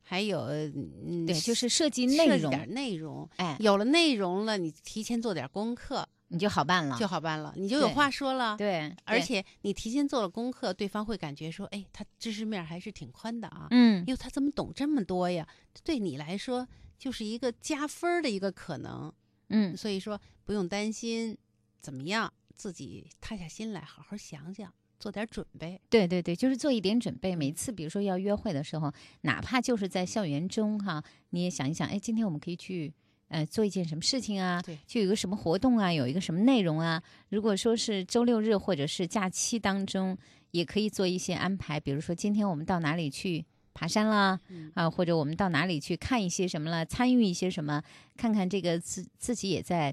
[0.06, 3.28] 还有嗯，对，就是设计内容，计点内容。
[3.36, 6.96] 哎，有了内容了，你提前做点功课你就好办了。
[6.98, 8.56] 就好办了，你就有话说了。
[8.56, 13.68] 对，对，而且你提前做了功课，对方会感觉说，哎，他知识面还是挺宽的啊。
[13.70, 15.48] 嗯，哟，他怎么懂这么多呀？
[15.82, 19.12] 对你来说就是一个加分儿的一个可能。
[19.48, 21.36] 嗯，所以说不用担心
[21.80, 24.72] 怎么样，自己踏下心来，好好想想，
[25.04, 25.78] 做点准备。
[25.90, 27.36] 对对对，就是做一点准备。
[27.36, 28.90] 每次比如说要约会的时候，
[29.20, 32.90] 哪怕就是在校园中哈，你也想一想，哎，今天我们可以去
[33.28, 34.62] 呃做一件什么事情啊？
[34.62, 37.02] 对就有一个什么活动啊，有一个什么内容啊。
[37.28, 40.16] 如果说是周六日或者是假期当中，
[40.52, 43.44] 也可以做一些安排，比如说今天我们到哪里去。
[43.76, 47.82] 爬山啦，嗯啊，或者我们到哪里去看一些什么了，参与一些什么，
[48.16, 49.92] 看看这个自自己也在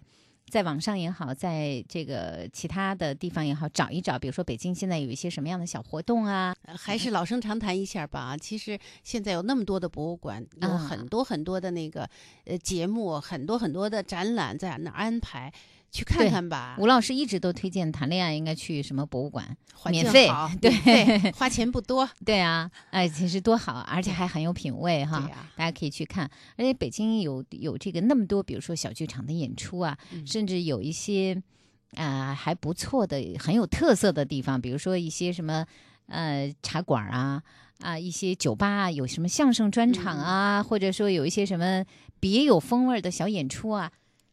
[0.51, 8.35] 在网上也好，在这个其他的地方也好，找一找，比如说北京现在有一些什么样的小活动啊，呃还是老生常谈一下吧。
[8.35, 12.07] 其实现在有那么多的博物馆，有啊很多很多的那个
[12.43, 15.51] 呃节目，很多很多的展览在那儿安排，
[15.91, 16.75] 去看看吧。
[16.79, 19.55] 吴老师一直都推荐谈恋爱应该去什么博物馆，
[19.91, 20.71] 免费好，对
[21.33, 22.09] 花钱不多。
[22.25, 26.29] 对啊，哎，其实多好，而且还很有品位哈，大家可以去看。
[26.57, 31.41] 而且北京有有这个那么多，比如说小剧场的演出啊，嗯甚至有一些
[31.95, 35.65] 啊、还不错的、很有特色的地方，比如说一些什么
[36.07, 37.43] 呃茶馆啊。
[37.81, 41.83] 啊，一些酒吧啊，有什么相声专场嗯啊，或者说有一些什么
[42.19, 43.91] 别有风味儿的小演出啊，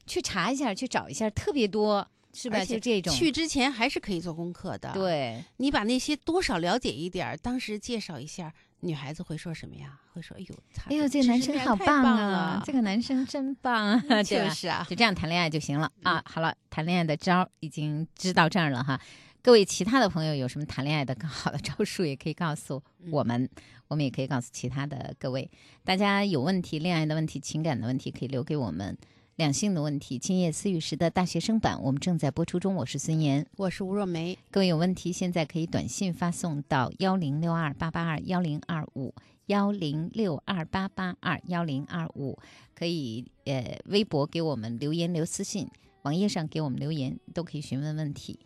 [0.08, 2.64] 去查一下，去找一下，特别多，是吧？
[2.64, 3.14] 就这种。
[3.14, 10.00] 去之前还是可以做功课的。，对，你把那些多少了解一点儿，当时介绍一下，女孩子会说什么呀？
[10.12, 10.54] 会说：“哎呦，
[10.86, 16.24] 哎呦，这个男生好棒棒啊！”这个男生真棒就是啊， 就这样谈恋爱就行了嗯啊。
[16.26, 19.00] 好了，谈恋爱的招儿已经知道这儿了哈。
[19.40, 23.48] 各位其他的朋友有什么谈恋爱的更好的招数，也可以告诉嗯我们，
[23.86, 25.48] 我们也可以告诉其他的各位。
[25.84, 28.98] 大家有问题，恋爱的问题、情感的问题，可以留给我们。
[29.38, 32.74] 两性的问题，今夜思雨时的大学生版，我们正在播出中。
[32.74, 34.36] 我是孙岩，我是吴若梅。
[34.50, 39.14] 各位有问题，现在可以短信发送到幺零六二八八二幺零二五
[39.46, 42.36] 幺零六二八八二幺零二五，
[42.74, 45.68] 可以呃微博给我们留言留私信，
[46.02, 48.40] 网页上给我们留言，都可以询问问题。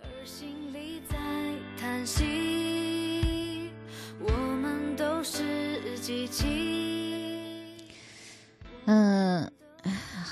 [0.00, 1.16] 而心里在
[1.78, 3.70] 叹息，
[4.18, 4.28] 我
[4.60, 6.81] 们都是机器。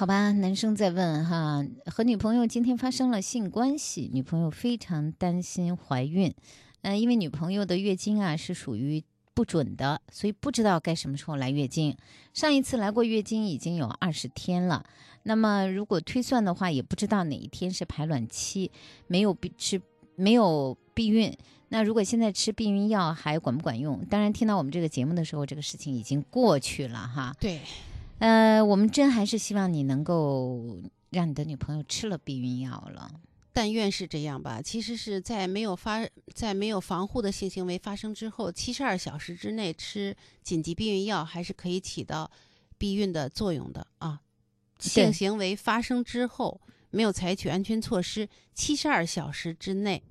[0.01, 6.35] 好吧，男生在问哈，和女朋友今天发生了性关系，女朋友非常担心怀孕，
[6.81, 11.95] 嗯、因为女朋友的月经啊是属于不准的，所以不知道该什么时候来月经。
[12.33, 14.83] 上一次来过月经已经有二十天了，
[15.25, 18.71] 那么如果推算的话，也不知道哪一天是排卵期，
[19.07, 19.79] 没有避吃
[20.17, 21.31] 没有避孕。
[21.69, 24.03] 那如果现在吃避孕药还管不管用？
[24.07, 27.37] 当然，听到我们这个节目的时候，这个事情已经过去了哈。
[27.39, 27.61] 对，
[28.21, 33.11] 呃，我们真还是希望你能够让你的女朋友吃了避孕药了。
[33.53, 34.61] 但愿是这样吧。
[34.63, 42.31] 其实是在没有发在没有防护的性行为发生之后，七十二小时之内吃紧急避孕药还是可以起到
[42.79, 44.21] 避孕的作用的啊。
[44.79, 46.61] 性行为发生之后
[46.91, 50.03] 没有采取安全措施，七十二小时之内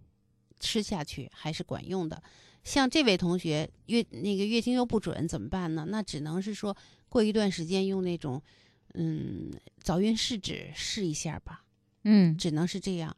[0.59, 2.21] 吃下去还是管用的。
[2.63, 5.85] 像这位同学月那个月经又不准怎么办呢？
[5.87, 6.75] 那只能是说
[7.09, 8.41] 过一段时间用那种
[8.93, 9.51] 嗯
[9.81, 11.63] 早孕试纸试一下吧。
[12.03, 13.15] 嗯，只能是这样，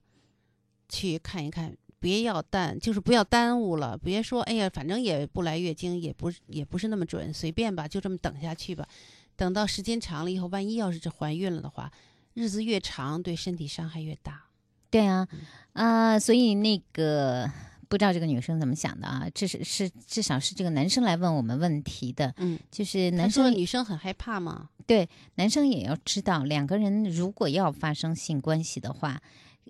[0.89, 8.88] 去看一看，别要耽，就是不要耽误了，别说哎呀，反正也不来月经，也不也不是那么准，随便吧，就这么等下去吧。
[9.36, 11.92] 等到时间长了以后，万一要是这怀孕了的话，
[12.34, 14.46] 日子越长，对身体伤害越大。
[14.89, 15.28] 对啊，
[15.74, 17.50] 啊、所以那个
[17.92, 19.30] 不知道这个女生怎么想的啊？
[19.36, 29.22] 至是是至少是这个男生来问我们问题的，嗯，就是男生女生很害怕嘛，对男生也要知道，两个人如果要发生性关系的话，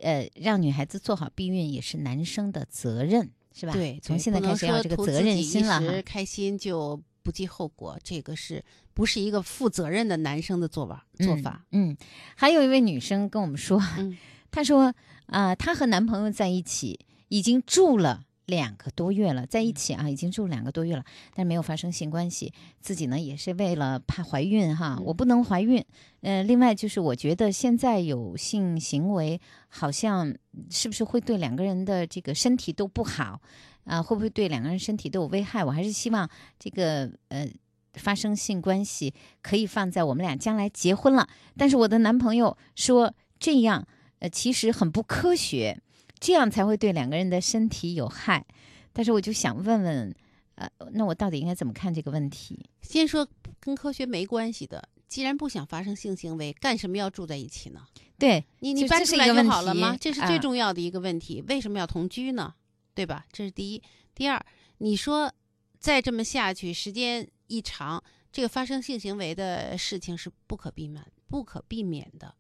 [0.01, 3.74] 呃，让女孩子做好避孕也是男生的责任，是吧？
[3.74, 6.01] 对，从现在开始要这个责任心了哈一时。
[6.03, 8.63] 开心就不计后果，这个是
[8.93, 11.65] 不是一个负责任的男生的做法做法？
[11.72, 11.97] 嗯，嗯，
[12.36, 14.15] 还有一位女生跟我们说，嗯
[14.51, 14.93] 她说
[15.26, 16.99] 啊、她和男朋友在一起
[17.32, 22.53] 已经住了两个多月了，在一起啊，已经住两个多月了，但是没有发生性关系。
[22.82, 25.84] 自己呢也是为了怕怀孕哈，我不能怀孕。
[26.19, 30.36] 呃，另外就是我觉得现在有性行为，好像
[30.69, 33.41] 是不是会对两个人的这个身体都不好
[33.86, 35.63] 啊、会不会对两个人身体都有危害？
[35.63, 36.29] 我还是希望
[36.59, 37.47] 这个呃。
[37.95, 41.27] 发生性关系可以放在我们俩将来结婚了，
[41.57, 43.86] 但是我的男朋友说这样，
[44.19, 45.77] 呃，其实很不科学，
[46.22, 48.45] 这样才会对两个人的身体有害。
[48.93, 50.15] 但是我就想问问，
[50.55, 52.69] 呃，那我到底应该怎么看这个问题？
[52.82, 53.28] 先说
[53.59, 57.82] 跟科学没关系的，既然不想发生性行为，干什么要住在一起呢？
[58.17, 59.97] 对你你搬出来就好了吗？
[59.99, 61.43] 这是最啊重要的一个问题。
[61.47, 62.53] 为什么要同居呢？
[62.93, 63.26] 对吧？
[63.32, 63.82] 这是第一。
[64.13, 64.39] 第二，
[64.78, 65.34] 你说
[65.80, 72.36] 再这么下去，时间一长，这个发生性行为的事情是不可避免、不可避免的。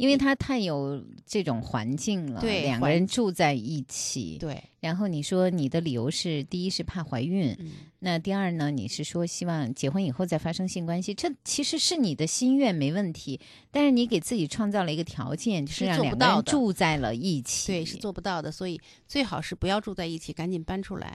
[0.00, 7.70] 因为他太有这种环境了，对两个人住在一起，对，然后你说你的理由是，第一是怕怀孕，嗯。
[7.98, 13.38] 那第二呢，你是说希望结婚以后再发生性关系，这其实是你的心愿没问题，
[13.70, 18.50] 但是你给自己创造了一个条件，就是是让两个做不到住在了一起，对，是做不到的。
[18.50, 21.14] 所以最好是不要住在一起，赶紧搬出来。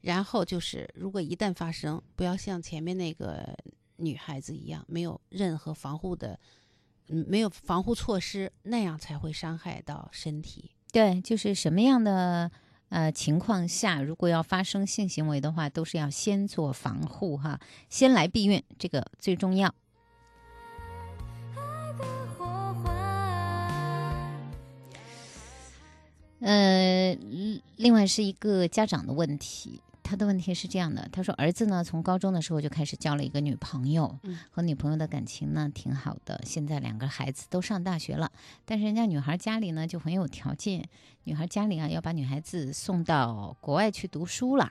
[0.00, 3.52] 然后就是，如果一旦发生，不要像前面那个
[3.96, 6.38] 女孩子一样，没有任何防护的，
[7.12, 10.70] 没有防护措施，那样才会伤害到身体。
[10.90, 12.50] 对，就是什么样的
[12.88, 19.74] 呃情况下，如果要发生性行为的话，都是要先做防护哈，先来避孕，这个最重要。
[26.40, 27.14] 呃，
[27.76, 29.80] 另外是一个家长的问题，
[30.12, 38.30] 他的问题是这样的，他说儿子呢从高中的时候就开始交了一个女朋友，嗯和女朋友的感情呢挺好的，现在两个孩子都上大学了，
[38.66, 40.86] 但是人家女孩家里呢就很有条件，
[41.24, 44.70] 女孩家里啊要把女孩子送到国外去读书了。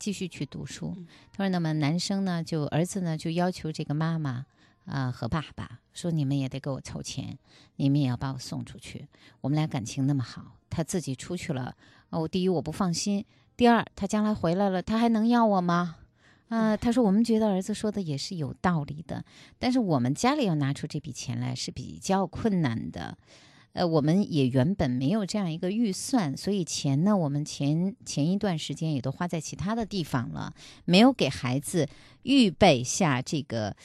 [0.00, 0.96] 继续去读书，
[1.32, 4.44] 他说：“那么男生呢，就儿子呢，就要求这个妈妈
[4.84, 7.38] 啊、和爸爸说，你们也得给我凑钱，
[7.76, 9.06] 你们也要把我送出去。
[9.42, 11.74] 我们俩感情那么好，他自己出去了，
[12.10, 13.24] 哦，我第一我不放心，
[13.56, 15.96] 第二他将来回来了，他还能要我吗？
[16.48, 19.24] 啊、他说我们觉得儿子说的也是有道理的，
[19.58, 23.18] 但是我们家里要拿出这笔钱来是比较困难的。
[23.72, 30.54] 呃，我们也原本没有这样一个预算，所以钱呢，我们前前一段时间也都花在其他的地方了，
[30.84, 31.88] 没有给孩子
[32.22, 33.76] 预备下这个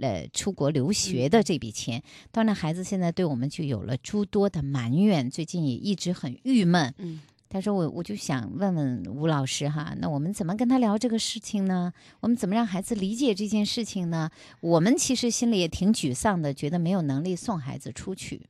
[0.00, 2.02] 呃出国留学的这笔钱。
[2.30, 6.94] 当然，孩子现在对我们就有了诸多的埋怨，最近也一直很郁闷。
[6.98, 11.92] 嗯，他说我我就想问问吴老师哈，那我们怎么跟他聊这个事情呢？
[12.20, 14.28] 我们怎么让孩子理解这件事情呢？
[14.60, 18.48] 我们其实心里也挺沮丧的，觉得没有能力送孩子出去。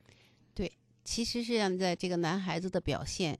[0.54, 0.72] 对，
[1.04, 3.38] 其实是现在这个男孩子的表现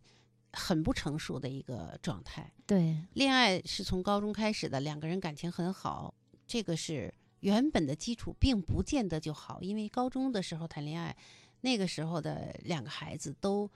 [0.53, 2.53] 很不成熟的一个状态。
[2.67, 6.13] 对，恋爱是从高中开始的，两个人感情很好，
[6.47, 9.63] 这个是原本的基础，并不见得就好。
[9.63, 11.17] 因为高中的时候谈恋爱，
[11.63, 13.71] 那个时候的两个孩子都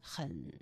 [0.00, 0.52] 很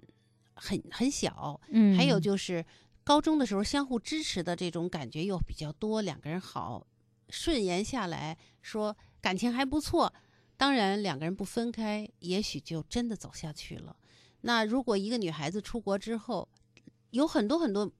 [0.56, 2.64] 很很小，嗯还有就是
[3.04, 6.86] 高中的时候相互支持的这种感觉又比较多，两个人好
[7.28, 10.12] 顺延下来说感情还不错。
[10.58, 13.94] 当然，两个人不分开，也许就真的走下去了。
[14.40, 16.48] 那如果一个女孩子出国之后，
[17.10, 17.92] 有很多很多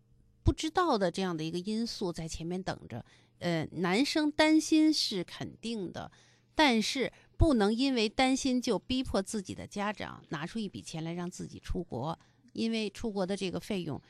[0.43, 3.05] 不知道的这样的一个因素在前面等着，
[3.41, 6.11] 呃，男生担心是肯定的，
[6.55, 12.19] 但是不能因为担心就逼迫自己的家长拿出一笔钱来让自己出国，
[12.57, 14.01] 因为出国的这个费用，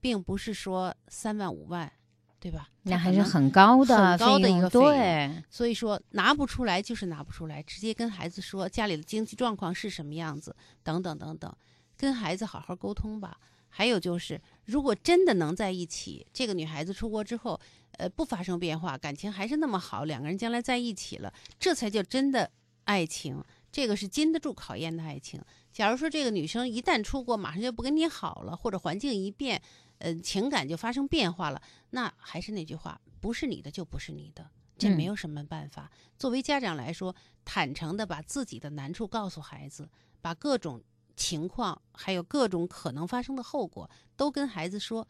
[0.00, 1.92] 并不是说三万五万，
[2.40, 2.68] 对吧？
[2.82, 11.54] 那还是很高的很高的一个费用对所以说拿不出来就是拿不出来，直接跟孩子说家里的经济状况是什么样子，等等等等，
[11.96, 13.38] 跟孩子好好沟通吧。
[13.72, 17.60] 还有就是，如果真的能在一起，这个女孩子出国之后，
[17.92, 22.50] 呃，不发生变化，感情还是那么好，两个人将来在一起了，这才叫真的
[22.84, 23.40] 爱情。
[23.72, 25.42] 这个是经得住考验的爱情。
[25.72, 29.60] 假如说这个女生一旦出国，马上就不跟你好了，或者环境一变，
[29.98, 35.90] 呃，情感就发生变化了，那还是那句话，不是你的就不是你的，这嗯没有什么办法。
[36.18, 37.14] 作为家长来说，
[37.44, 39.88] 坦诚的把自己的难处告诉孩子，
[40.20, 40.82] 把各种
[41.16, 45.06] 情况还有各种可能发生的后果都跟孩子说。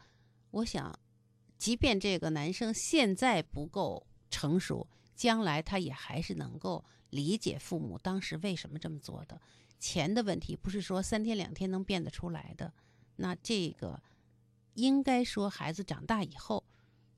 [0.50, 0.92] 我想，
[1.56, 9.40] 即便这个男生现在不够成熟，将来他也还是能够理解父母当时为什么这么做的。
[9.78, 12.72] 钱的问题不是说三天两天能变得出来的，
[13.16, 14.00] 那这个
[14.74, 16.62] 应该说孩子长大以后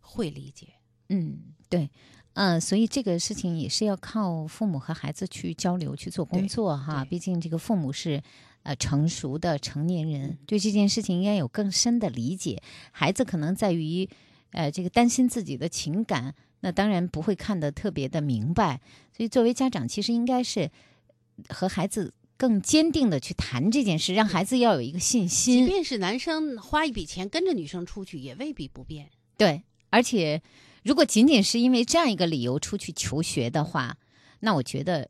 [0.00, 0.74] 会理解。
[1.08, 1.90] 嗯，对，
[2.34, 7.04] 嗯、所以这个事情也是要靠父母和孩子去交流去做工作哈。
[7.04, 8.22] 毕竟这个父母是
[8.62, 12.62] 呃成熟的成年人，对这件事情应该有更深的理解。
[12.92, 14.08] 孩子可能在于
[14.52, 18.80] 呃这个担心自己的情感，那当然不会看得特别的明白。
[19.16, 20.70] 所以作为家长，其实应该是
[21.48, 25.70] 和孩子更坚定的去谈这件事，让孩子要有一个信心即。
[25.70, 29.10] 便是男生花一笔钱跟着女生出去，也未必不变。
[29.36, 30.42] 对，而且
[30.82, 33.96] 如果仅仅是因为这样一个理由出去求学的话，
[34.40, 35.08] 那我觉得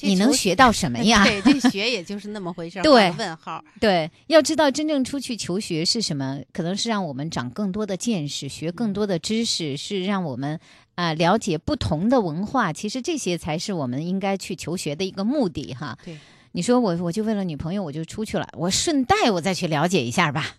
[0.00, 1.24] 你能学到什么 呀？
[1.24, 3.62] 对，这学也就是那么回事儿， 对问号。
[3.80, 10.58] 对，要知道真正出去求学是什么，可能是让我们长更多的见识，学更多的知识，是让我们
[10.94, 12.72] 啊、了解不同的文化。
[12.72, 15.96] 其实这些才是我们应该去求学的一个目的哈。
[16.04, 16.16] 对，
[16.52, 20.56] 你说我我就为了女朋友我就出去了，我顺带我再去了解一下吧。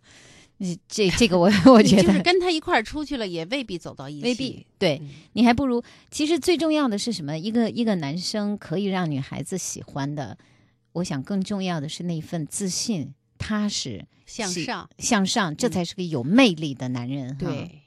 [0.62, 4.24] 这这这个我我觉得就是跟他一块儿出去了，也未必走到一起。
[4.24, 5.01] 未必，对、
[5.34, 5.84] 你还不如。
[6.12, 7.36] 其实最重要的是什么？
[7.38, 10.38] 一个一个男生可以让女孩子喜欢的，
[10.93, 17.30] 我想更重要的是那份自信、踏实、向上向上，这才是个有魅力的男人。
[17.30, 17.82] 哈对，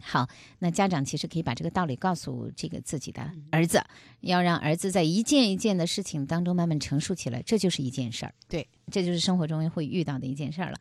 [0.00, 0.28] 好，
[0.60, 3.82] 那家长其实可以把这个道理告诉这个自己的儿子，
[4.20, 8.32] 要让儿子在一件一件的事情当中慢慢成熟起来，这就是一件事儿。
[8.48, 10.78] 对，这就是生活中会遇到的一件事儿了。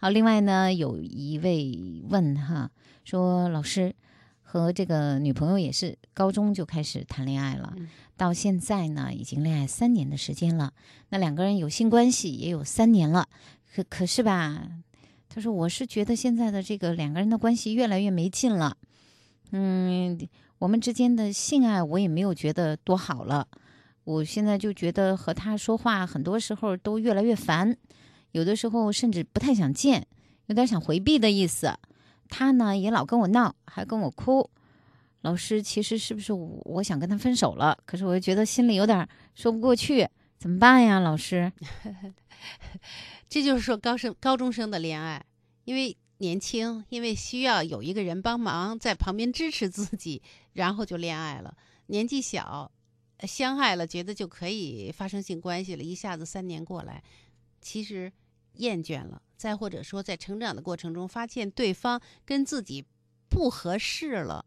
[0.00, 1.76] 好，另外呢，有一位
[2.08, 2.70] 问哈，
[3.04, 3.92] 说老师
[4.42, 7.74] 和这个女朋友也是高中就开始谈恋爱了，
[8.16, 10.72] 到现在呢已经恋爱三年的时间了。
[11.08, 13.26] 那两个人有性关系也有三年了，
[13.74, 14.68] 可可是吧，
[15.28, 18.76] 他说我是觉得现在的这个两个人的关系越来越没劲了，
[19.50, 20.16] 嗯，
[20.60, 23.48] 我们之间的性爱我也没有觉得多好了。
[24.04, 27.76] 我现在就觉得和他说话，很多时候都越来越烦，
[28.32, 30.06] 有的时候甚至不太想见，
[30.46, 31.78] 有点想回避的意思。
[32.28, 34.50] 他呢也老跟我闹，还跟我哭。
[35.22, 37.76] 老师，其实是不是我我想跟他分手了？
[37.84, 40.06] 可是我又觉得心里有点说不过去，
[40.38, 41.00] 怎么办呀？
[41.00, 41.50] 老师，
[43.28, 45.24] 这就是说高生高中生的恋爱，
[45.64, 50.22] 因为年轻，因为需要有一个人帮忙在旁边支持自己，
[50.52, 51.56] 然后就恋爱了。
[51.86, 52.70] 年纪小，
[53.20, 57.02] 相爱了，觉得就可以发生性关系了，一下子三年过来，
[57.60, 58.12] 其实
[58.54, 59.22] 厌倦了。
[59.36, 62.84] 再或者说，在成长的过程中，发现对方跟自己
[63.28, 64.44] 不合适了，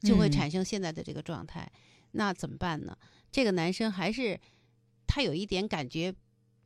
[0.00, 1.70] 就会嗯产生现在的这个状态。
[2.12, 2.98] 那怎么办呢？
[3.30, 4.40] 这个男生还是
[5.06, 6.12] 他有一点感觉，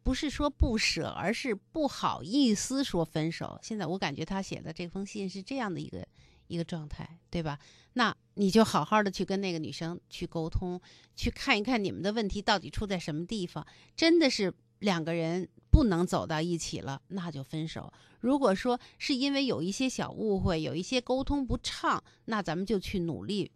[0.02, 3.60] 不是说不舍，而是不好意思说分手。
[3.62, 6.08] 现在我感觉他写的这封信是这样的一个
[6.46, 7.58] 一个状态，对吧？
[7.92, 10.80] 那你就好好的去跟那个女生去沟通，
[11.14, 13.66] 去看一看你们的问题到底出在什么地方。
[13.94, 17.92] 真的是两个人不能走到一起了，那就分手。
[18.20, 23.52] 如果说是因为有一些小误会，有一些沟通不畅，那咱们就去努力，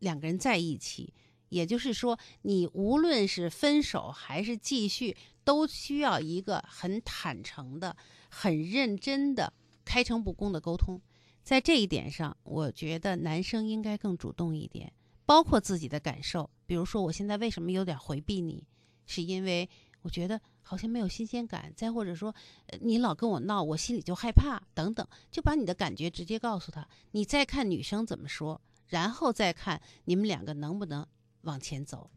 [0.00, 1.12] 两个人在一起。
[1.48, 7.96] 也就是说，你无论是分手还是继续，都需要一个很坦诚的、
[8.28, 9.52] 很认真的、
[9.84, 11.00] 开诚布公的沟通。
[11.42, 14.92] 在这一点上，我觉得男生应该更主动一点，
[15.26, 16.48] 包括自己的感受。
[16.66, 18.64] 比如说，我现在为什么有点回避你，
[19.06, 19.68] 是因为
[20.02, 22.34] 我觉得好像没有新鲜感；再或者说，
[22.66, 26.86] 呃你老跟我闹，我心里就害怕，等等，就把你的感觉直接告诉他。
[27.10, 31.06] 你再看女生怎么说，然后再看你们两个能不能
[31.42, 32.10] 往前走。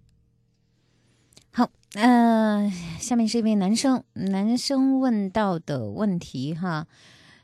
[1.51, 6.87] 好，呃，下面是一位男生，男生问到的问题哈，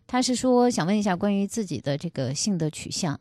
[0.08, 3.20] 他是说想问一下关于自己的这个性的取向。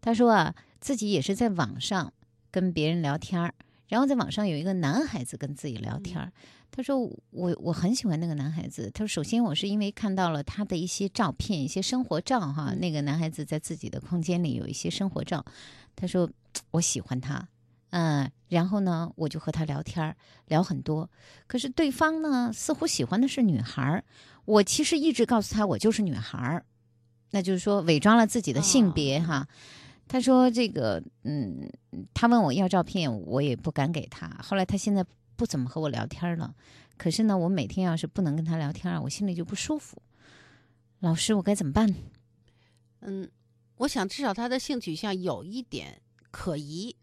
[0.00, 2.12] 他说啊，自己也是在网上
[2.50, 3.52] 跟别人聊天儿，
[3.88, 6.32] 然后在网上有一个男孩子跟自己聊天儿。
[6.70, 6.98] 他说
[7.30, 8.90] 我我很喜欢那个男孩子。
[8.94, 15.44] 他说首先我是因为看到了他的一些照片，一些生活照哈，那个男孩子在自己的空间里有一些生活照。
[15.96, 16.30] 他说
[16.70, 17.48] 我喜欢他。
[17.92, 20.16] 嗯，然后呢，我就和他聊天儿，
[20.46, 21.10] 聊很多。
[21.48, 24.04] 可是对方呢，似乎喜欢的是女孩儿。
[24.44, 26.64] 我其实一直告诉他，我就是女孩儿，
[27.32, 29.44] 那就是说伪装了自己的性别哈。
[30.06, 31.68] 他说这个，嗯，
[32.14, 34.28] 他问我要照片，我也不敢给他。
[34.40, 35.04] 后来他现在
[35.40, 36.54] 不怎么和我聊天了。
[36.98, 40.02] 可是呢，我每天要是不能跟他聊天儿，我心里就不舒服。
[40.98, 41.94] 老师，我该怎么办？
[43.00, 43.26] 嗯，
[43.76, 46.94] 我想至少他的性取向有一点可疑，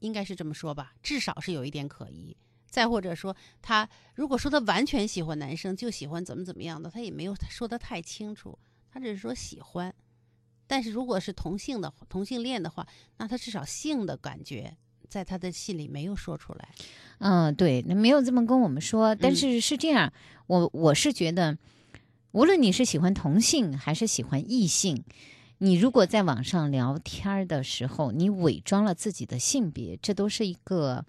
[0.00, 2.36] 应该是这么说吧，至少是有一点可疑。
[2.68, 8.58] 再或者说，他如果说他完全喜欢男生，就喜欢怎么怎么样的，他也没有说的太清楚，
[8.90, 9.94] 他只是说喜欢。
[10.66, 12.84] 但是如果是同性的同性恋的话，
[13.18, 14.76] 那他至少性的感觉
[15.08, 16.68] 在他的信里没有说出来。
[17.18, 20.12] 嗯，对，那没有这么跟我们说，但是是这样，
[20.46, 21.56] 我我是觉得，
[22.32, 25.04] 无论你是喜欢同性还是喜欢异性，
[25.58, 31.06] 你如果在网上聊天儿的时候，你伪装了自己的性别，这都是一个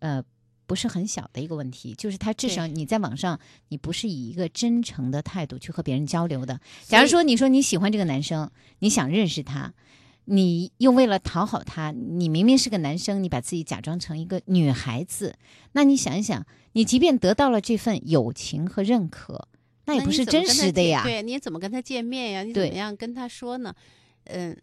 [0.00, 0.22] 呃
[0.66, 6.60] 不是很小的一个问题，就是他至少你在网上，你不是以一个真诚的态度去和别人交流的。
[6.84, 8.50] 假如说你说你喜欢这个男生，
[8.80, 9.72] 你想认识他。
[10.32, 15.34] 你又为了讨好他，你明明是个男生，你把自己假装成一个女孩子，
[15.72, 19.48] 那你想一想，你即便得到了这份友情和认可，
[19.86, 21.02] 那也不是真实的呀。
[21.02, 22.42] 对，你怎么跟他见面呀？
[22.44, 23.74] 你怎么样跟他说呢？
[24.26, 24.56] 嗯，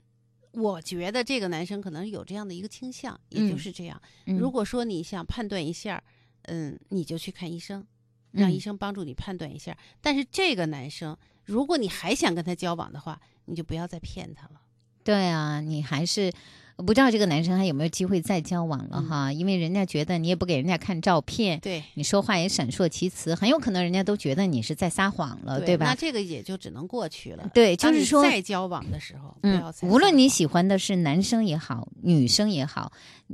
[0.53, 4.01] 我觉得这个男生可能有这样的一个倾向，也就嗯是这样。
[4.25, 6.01] 嗯如果说你想判断一下，
[6.43, 7.85] 嗯，你就去看医生，
[8.31, 9.77] 让嗯医生帮助你判断一下。
[9.99, 14.61] 但是这个男生，如果你还想跟他交往的话，你就不要再骗他了。
[15.07, 16.33] 对啊，你还是
[16.75, 25.95] 不知道这个男生还有没有机会再交往了哈，因为人家觉得你也不给人家看照片，嗯对你说话也闪烁其词，很有可能人家都觉得你是在撒谎了，对吧那？
[25.95, 27.49] 这个也就只能过去了。
[27.53, 32.91] 对就是说在交往的时候，嗯，无论你喜欢的是男生也好，女生也好，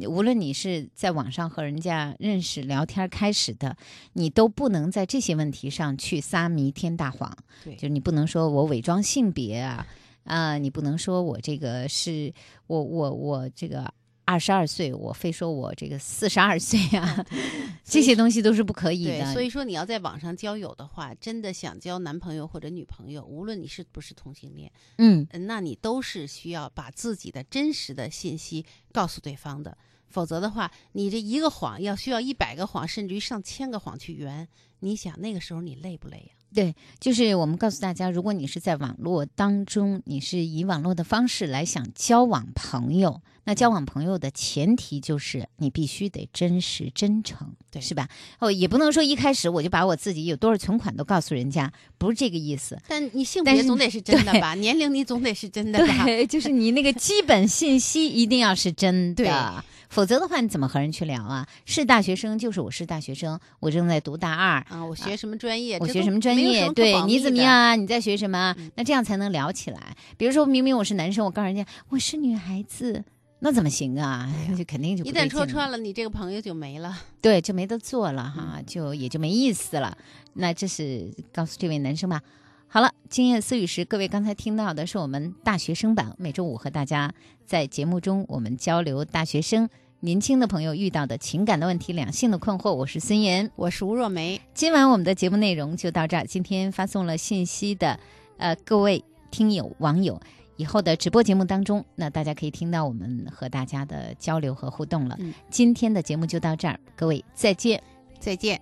[0.08, 3.76] 无论你是在网上和人家认识、聊天开始的，
[4.14, 7.36] 你都不能在这些问题上去撒弥天大谎。
[7.64, 9.86] 对就是你不能说我伪装性别啊，
[10.24, 12.34] 啊、你不能说我这个是
[12.68, 13.94] 我我我这个
[14.26, 17.26] 二十二岁，我非说我这个四十二岁啊，
[17.84, 19.34] 这些东西都是不可以，的。
[19.34, 29.78] 所以说你要在网上交友的话，真的想交男朋友或者女朋友，无论你是不是同性恋，嗯，呃那你都是需要把自己的真实的信息告诉对方的。
[30.08, 34.48] 否则的话，你这一个谎要需要一百个谎，甚至于上千个谎去圆。
[34.80, 48.08] 你想那个时候你累不累呀、对，就是我们告诉大家，如果你是在网络当中，你是以网络的方式来想交往朋友，那交往朋友的前提就是你必须得真实真诚，对是吧？
[48.40, 52.80] 哦，也不能说一开始我就把我自己有多少存款都告诉人家，不是这个意思。
[52.88, 54.54] 但你性别总得是真的吧？
[54.56, 56.04] 年龄你总得是真的吧？
[56.06, 61.48] 对，就是你那个基本信息一定要是真对的，否则的话你怎么和人去聊啊？
[61.66, 65.78] 是大学生就是我是大学生，我正在读大二，啊，我学什么专业？
[65.80, 66.72] 我学什么专业？
[66.74, 67.54] 对你怎么样？
[67.54, 67.76] 啊？
[67.76, 68.56] 你在学什么？
[68.76, 69.96] 那这样才能聊起来。
[70.18, 73.04] 比如说明明我是男生，我告诉人家我是女孩子，
[73.44, 74.34] 那怎么行啊？
[74.58, 76.98] 就肯定就不一旦戳穿了，你这个朋友就没了。
[77.22, 79.98] 对，就没得做了哈，嗯就也就没意思了。
[80.36, 82.22] 那这是告诉这位男生吧。
[82.68, 87.14] 好了，今夜思雨时，各位刚才听到的是我们大学生版，每周五和大家
[87.46, 89.68] 在节目中我们交流大学生
[90.00, 92.72] 年轻的朋友遇到的情感的问题、两性的困惑。
[92.74, 94.40] 我是孙岩，我是吴若梅。
[94.54, 96.26] 今晚我们的节目内容就到这儿。
[96.26, 98.00] 今天发送了信息的，
[98.38, 100.20] 呃，各位听友网友
[100.56, 105.16] 以后的直播节目当中，那大家可以听到我们和大家的交流和互动了。
[105.20, 107.82] 嗯今天的节目就到这儿，各位再见。
[108.20, 108.62] 再见。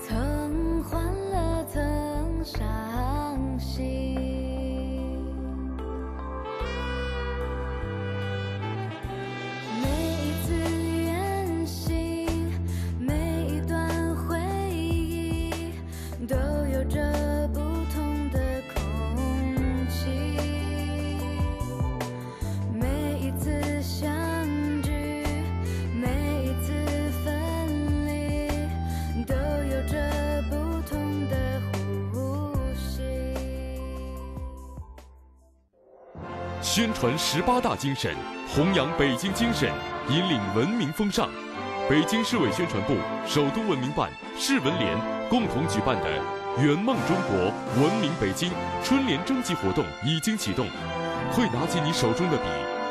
[0.00, 2.91] 曾欢乐，曾伤
[36.74, 38.16] 宣传十八大精神，
[38.48, 39.70] 弘扬北京精神，
[40.08, 41.28] 引领文明风尚。
[41.86, 42.96] 北京市委宣传部、
[43.26, 44.98] 首都文明办、市文联
[45.28, 46.08] 共同举办的
[46.64, 48.50] “圆梦中国，文明北京”
[48.82, 50.66] 春联征集活动已经启动。
[51.34, 52.44] 快拿起你手中的笔，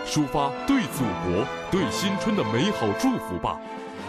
[0.05, 3.59] 抒发对祖国、对新春的美好祝福吧！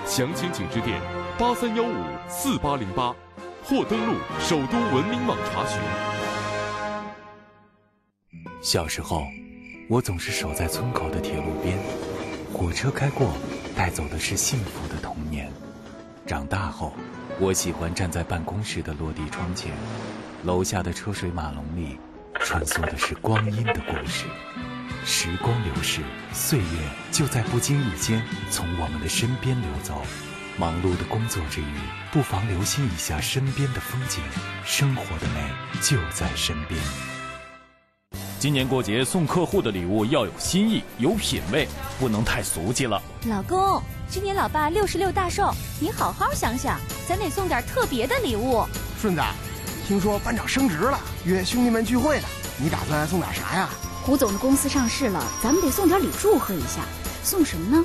[0.04, 1.00] 详情请致电
[1.38, 3.14] 八三幺五四八零八，
[3.64, 5.80] 或登录首都文明网查询。
[8.60, 9.26] 小时候，
[9.92, 11.78] 我总是守在村口的铁路边，
[12.50, 13.36] 火车开过，
[13.76, 15.52] 带走的是幸福的童年。
[16.26, 16.94] 长大后，
[17.38, 19.70] 我喜欢站在办公室的落地窗前，
[20.44, 21.98] 楼下的车水马龙里，
[22.40, 24.24] 穿梭的是光阴的故事。
[25.04, 26.00] 时光流逝，
[26.32, 26.64] 岁月
[27.10, 30.00] 就在不经意间从我们的身边流走。
[30.56, 31.76] 忙碌的工作之余，
[32.10, 34.22] 不妨留心一下身边的风景，
[34.64, 35.50] 生活的美
[35.82, 36.80] 就在身边。
[38.42, 41.68] 今年过节送客户的礼物要有新意、有品味，
[42.00, 43.00] 不能太俗气了。
[43.28, 46.76] 老公，今年老爸六十六大寿，你好好想想，
[47.08, 48.64] 咱得送点特别的礼物。
[49.00, 49.22] 顺子，
[49.86, 52.24] 听说班长升职了，约兄弟们聚会呢，
[52.58, 53.70] 你打算送点啥呀？
[54.02, 56.80] 胡总的公司上市了，咱们得送点礼祝贺一下。
[57.22, 57.84] 送什么呢？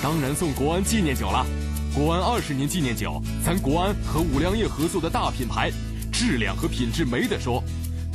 [0.00, 1.44] 当然送国安纪念酒了。
[1.92, 5.68] 国安二十年纪念酒，咱国安和五粮液合作的大品牌，
[6.12, 7.60] 质量和品质没得说。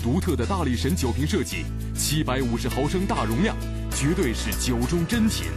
[0.06, 1.66] 独特的大力神酒瓶设计，
[1.98, 3.58] 七百五十毫升大容量，
[3.90, 5.48] 绝对是酒中珍品。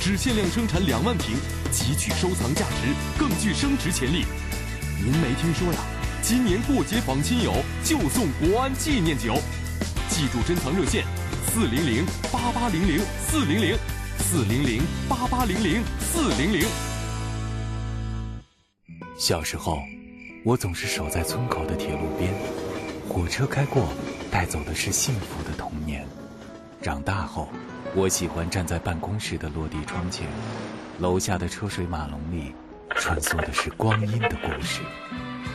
[0.00, 1.36] 只限量生产两万瓶，
[1.70, 4.24] 极具收藏价值，更具升值潜力。
[5.04, 5.80] 您没听说呀？
[6.22, 7.52] 今年过节访亲友
[7.84, 9.34] 就送国安纪念酒，
[10.08, 11.04] 记住珍藏热线：
[11.52, 13.76] 四零零八八零零四零零
[14.16, 16.66] 四零零八八零零四零零。
[19.18, 19.78] 小时候，
[20.42, 22.32] 我总是守在村口的铁路边，
[23.12, 23.88] 火车开过，
[24.30, 26.06] 带走的是幸福的童年。
[26.80, 27.48] 长大后，
[27.92, 30.28] 我喜欢站在办公室的落地窗前，
[31.00, 32.54] 楼下的车水马龙里，
[32.90, 34.82] 穿梭的是光阴的故事。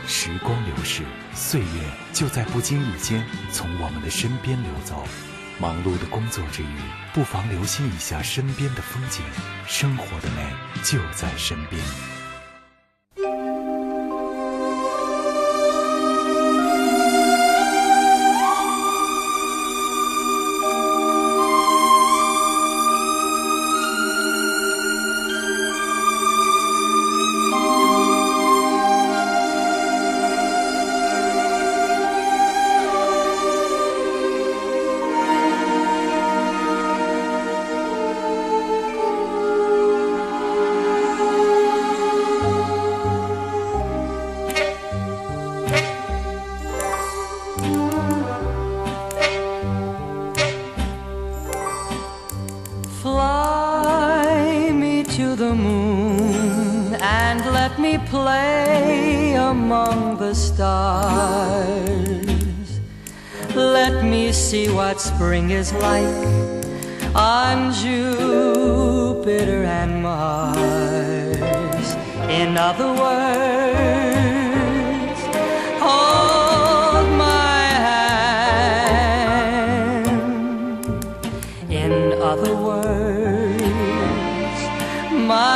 [0.06, 1.02] 时光流逝，
[1.34, 1.66] 岁月
[2.12, 5.02] 就在不经意间从我们的身边流走。
[5.58, 6.76] 忙碌的工作之余，
[7.14, 9.24] 不妨留心一下身边的风景，
[9.66, 10.52] 生活的美
[10.84, 11.82] 就在身边。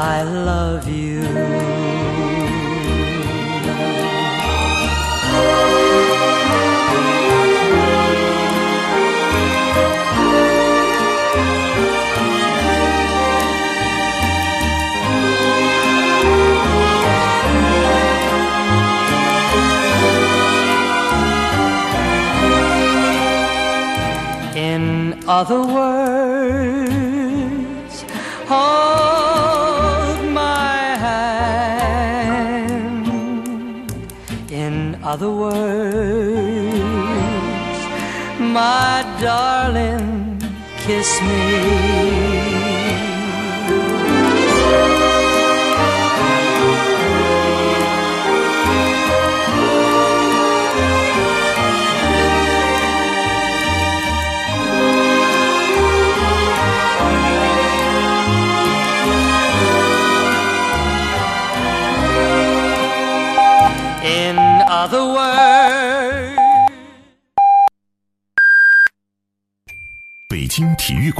[0.00, 1.22] I love you.
[24.54, 25.97] In other words,
[39.20, 40.38] darling,
[40.78, 41.97] kiss me.
[70.88, 71.16] 体育馆。